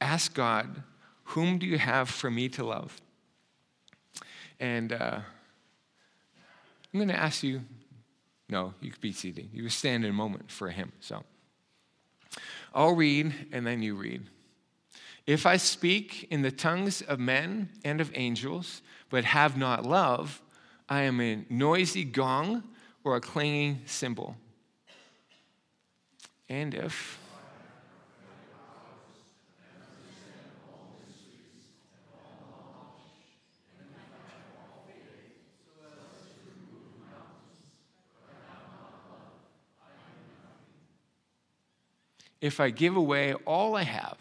ask 0.02 0.34
God, 0.34 0.84
Whom 1.24 1.58
do 1.58 1.66
you 1.66 1.78
have 1.78 2.10
for 2.10 2.30
me 2.30 2.50
to 2.50 2.66
love? 2.66 3.00
And 4.60 4.92
uh, 4.92 5.20
I'm 6.94 7.00
going 7.00 7.08
to 7.08 7.20
ask 7.20 7.44
you 7.44 7.62
no, 8.50 8.74
you 8.82 8.92
could 8.92 9.02
be 9.02 9.14
seated. 9.14 9.50
You 9.54 9.64
could 9.64 9.72
stand 9.72 10.04
in 10.04 10.10
a 10.10 10.14
moment 10.14 10.50
for 10.52 10.70
him. 10.70 10.92
So 11.00 11.24
I'll 12.74 12.96
read, 12.96 13.34
and 13.52 13.66
then 13.66 13.84
you 13.84 13.96
read. 13.96 14.26
If 15.30 15.46
I 15.46 15.58
speak 15.58 16.26
in 16.32 16.42
the 16.42 16.50
tongues 16.50 17.04
of 17.04 17.20
men 17.20 17.70
and 17.86 18.02
of 18.02 18.12
angels, 18.16 18.82
but 19.12 19.26
have 19.26 19.56
not 19.56 19.86
love, 19.86 20.42
I 20.90 21.04
am 21.04 21.22
a 21.22 21.46
noisy 21.52 22.04
gong 22.04 22.64
or 23.04 23.16
a 23.16 23.22
clanging 23.22 23.82
cymbal. 23.86 24.36
And 26.50 26.74
if 26.74 27.20
if 42.42 42.60
I 42.60 42.72
give 42.72 42.96
away 42.96 43.36
all 43.46 43.76
I 43.76 43.84
have, 43.84 44.18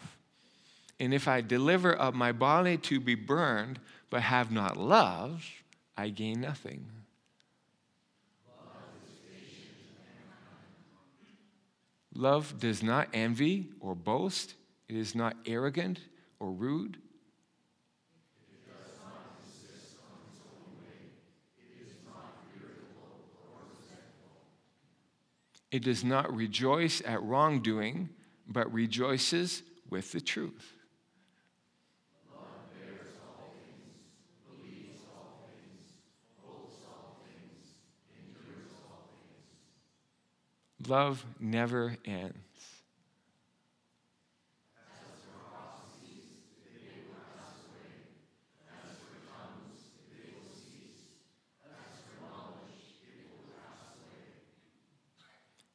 and 0.99 1.13
if 1.13 1.27
I 1.27 1.41
deliver 1.41 1.99
up 1.99 2.13
my 2.13 2.31
body 2.31 2.77
to 2.77 2.99
be 2.99 3.15
burned, 3.15 3.79
but 4.09 4.21
have 4.21 4.51
not 4.51 4.75
love, 4.75 5.45
I 5.97 6.09
gain 6.09 6.41
nothing. 6.41 6.85
Love 12.13 12.59
does 12.59 12.83
not 12.83 13.07
envy 13.13 13.69
or 13.79 13.95
boast. 13.95 14.55
It 14.89 14.97
is 14.97 15.15
not 15.15 15.37
arrogant 15.45 15.99
or 16.39 16.51
rude. 16.51 16.97
It 18.51 18.67
does 18.67 18.99
not 18.99 19.37
insist 19.39 19.95
on 20.03 20.19
its 20.27 20.41
only 20.43 20.75
way, 20.81 21.11
it 21.59 21.87
is 21.87 21.93
not 22.05 22.33
irritable 22.57 23.21
or 23.53 23.61
respectable. 23.77 24.41
It 25.71 25.83
does 25.83 26.03
not 26.03 26.35
rejoice 26.35 27.01
at 27.05 27.23
wrongdoing, 27.23 28.09
but 28.47 28.73
rejoices 28.73 29.63
with 29.89 30.11
the 30.11 30.19
truth. 30.19 30.73
Love 40.89 41.23
never 41.39 41.97
ends. 42.03 42.33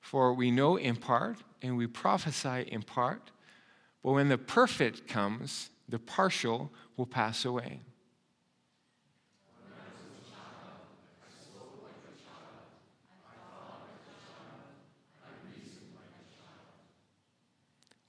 For 0.00 0.34
we 0.34 0.50
know 0.50 0.76
in 0.76 0.96
part 0.96 1.38
and 1.62 1.76
we 1.76 1.86
prophesy 1.86 2.62
in 2.66 2.82
part, 2.82 3.30
but 4.02 4.12
when 4.12 4.28
the 4.28 4.36
perfect 4.36 5.06
comes, 5.06 5.70
the 5.88 6.00
partial 6.00 6.72
will 6.96 7.06
pass 7.06 7.44
away. 7.44 7.82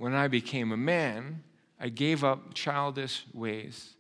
When 0.05 0.13
I 0.13 0.27
became 0.27 0.71
a 0.71 0.77
man, 0.77 1.41
I 1.79 1.89
gave 1.89 2.23
up 2.23 2.53
childish 2.53 3.25
ways. 3.33 3.95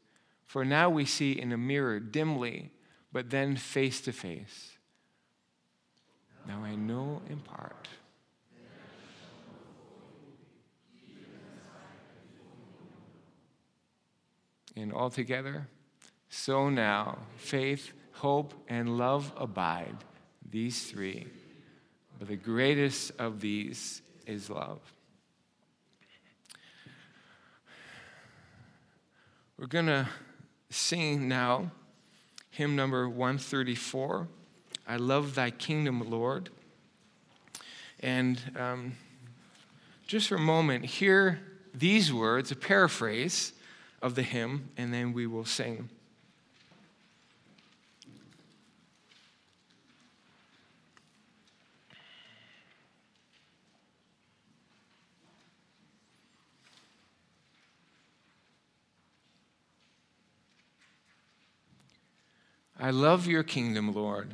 For 0.45 0.63
now 0.63 0.87
we 0.87 1.03
see 1.03 1.31
in 1.31 1.51
a 1.51 1.57
mirror 1.57 1.99
dimly, 1.99 2.69
but 3.11 3.31
then 3.31 3.55
face 3.55 4.01
to 4.01 4.11
face. 4.11 4.77
Now 6.47 6.63
I 6.63 6.75
know 6.75 7.23
in 7.27 7.39
part. 7.39 7.87
And 14.75 14.93
altogether, 14.93 15.67
so 16.29 16.69
now 16.69 17.17
faith, 17.37 17.93
hope, 18.11 18.53
and 18.67 18.99
love 18.99 19.33
abide, 19.35 19.97
these 20.47 20.85
three. 20.85 21.25
But 22.19 22.27
the 22.27 22.35
greatest 22.35 23.11
of 23.17 23.41
these 23.41 24.03
is 24.27 24.51
love. 24.51 24.94
We're 29.57 29.67
going 29.67 29.85
to 29.85 30.09
sing 30.69 31.29
now 31.29 31.71
hymn 32.51 32.75
number 32.75 33.07
134. 33.07 34.27
I 34.85 34.97
love 34.97 35.33
thy 35.35 35.49
kingdom, 35.49 36.09
Lord. 36.09 36.49
And 38.01 38.41
um, 38.59 38.97
just 40.07 40.27
for 40.27 40.35
a 40.35 40.39
moment, 40.39 40.83
hear 40.83 41.39
these 41.73 42.11
words, 42.11 42.51
a 42.51 42.55
paraphrase 42.57 43.53
of 44.01 44.15
the 44.15 44.23
hymn, 44.23 44.71
and 44.75 44.93
then 44.93 45.13
we 45.13 45.25
will 45.25 45.45
sing. 45.45 45.89
I 62.85 62.91
love 62.91 63.27
your 63.27 63.43
kingdom, 63.43 63.93
Lord 63.93 64.33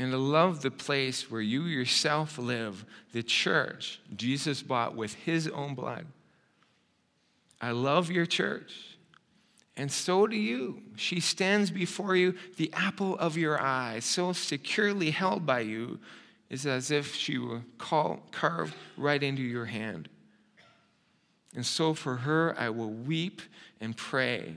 and 0.00 0.14
I 0.14 0.16
love 0.16 0.62
the 0.62 0.70
place 0.70 1.30
where 1.30 1.42
you 1.42 1.64
yourself 1.64 2.38
live, 2.38 2.86
the 3.12 3.22
church 3.22 4.00
Jesus 4.16 4.62
bought 4.62 4.96
with 4.96 5.12
his 5.12 5.46
own 5.46 5.74
blood. 5.74 6.06
I 7.60 7.72
love 7.72 8.10
your 8.10 8.24
church, 8.24 8.96
and 9.76 9.92
so 9.92 10.26
do 10.26 10.36
you. 10.36 10.80
She 10.96 11.20
stands 11.20 11.70
before 11.70 12.16
you, 12.16 12.34
the 12.56 12.72
apple 12.72 13.18
of 13.18 13.36
your 13.36 13.60
eye, 13.60 13.98
so 13.98 14.32
securely 14.32 15.10
held 15.10 15.44
by 15.44 15.60
you, 15.60 15.98
is 16.48 16.64
as 16.64 16.90
if 16.90 17.14
she 17.14 17.36
were 17.36 17.60
carved 17.76 18.74
right 18.96 19.22
into 19.22 19.42
your 19.42 19.66
hand. 19.66 20.08
And 21.54 21.66
so 21.66 21.92
for 21.92 22.16
her, 22.16 22.58
I 22.58 22.70
will 22.70 22.90
weep 22.90 23.42
and 23.82 23.94
pray, 23.94 24.54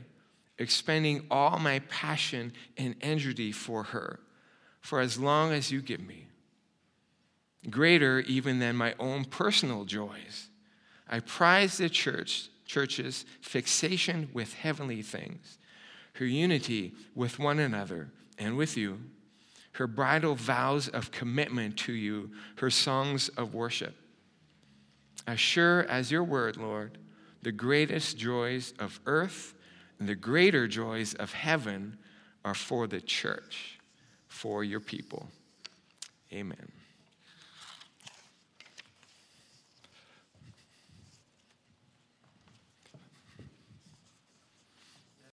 expending 0.58 1.26
all 1.32 1.60
my 1.60 1.80
passion 1.89 2.54
and 2.78 2.96
energy 3.02 3.52
for 3.52 3.84
her 3.84 4.20
for 4.82 5.00
as 5.00 5.18
long 5.18 5.52
as 5.52 5.72
you 5.72 5.82
give 5.82 6.02
me. 6.02 6.28
Greater 7.70 8.20
even 8.22 8.60
than 8.60 8.76
my 8.76 8.94
own 9.00 9.24
personal 9.24 9.86
joys. 9.86 10.50
I 11.10 11.22
prize 11.22 11.78
the 11.78 11.89
church, 11.89 12.50
church's 12.66 13.26
fixation 13.42 14.30
with 14.34 14.54
heavenly 14.54 15.02
things, 15.02 15.58
her 16.16 16.26
unity 16.26 16.94
with 17.16 17.39
one 17.39 17.60
another 17.60 18.12
and 18.38 18.58
with 18.58 18.76
you, 18.76 19.00
her 19.74 19.88
bridal 19.88 20.36
vows 20.36 20.88
of 20.89 21.12
commitment 21.12 21.78
to 21.78 21.94
you, 21.94 22.32
her 22.58 22.70
songs 22.70 23.30
of 23.30 23.54
worship. 23.54 23.96
As 25.26 25.39
sure 25.39 25.84
as 25.86 26.12
your 26.12 26.24
word, 26.24 26.58
Lord, 26.58 26.98
the 27.42 27.52
greatest 27.52 28.18
joys 28.18 28.74
of 28.80 29.00
earth 29.06 29.56
and 30.04 30.10
the 30.10 30.16
greater 30.16 30.68
joys 30.68 31.13
of 31.13 31.32
heaven 31.32 31.98
are 32.44 32.54
for 32.54 32.88
the 32.88 33.00
church 33.00 33.80
for 34.28 34.62
your 34.62 34.82
people. 34.82 35.30
Amen. 36.34 36.73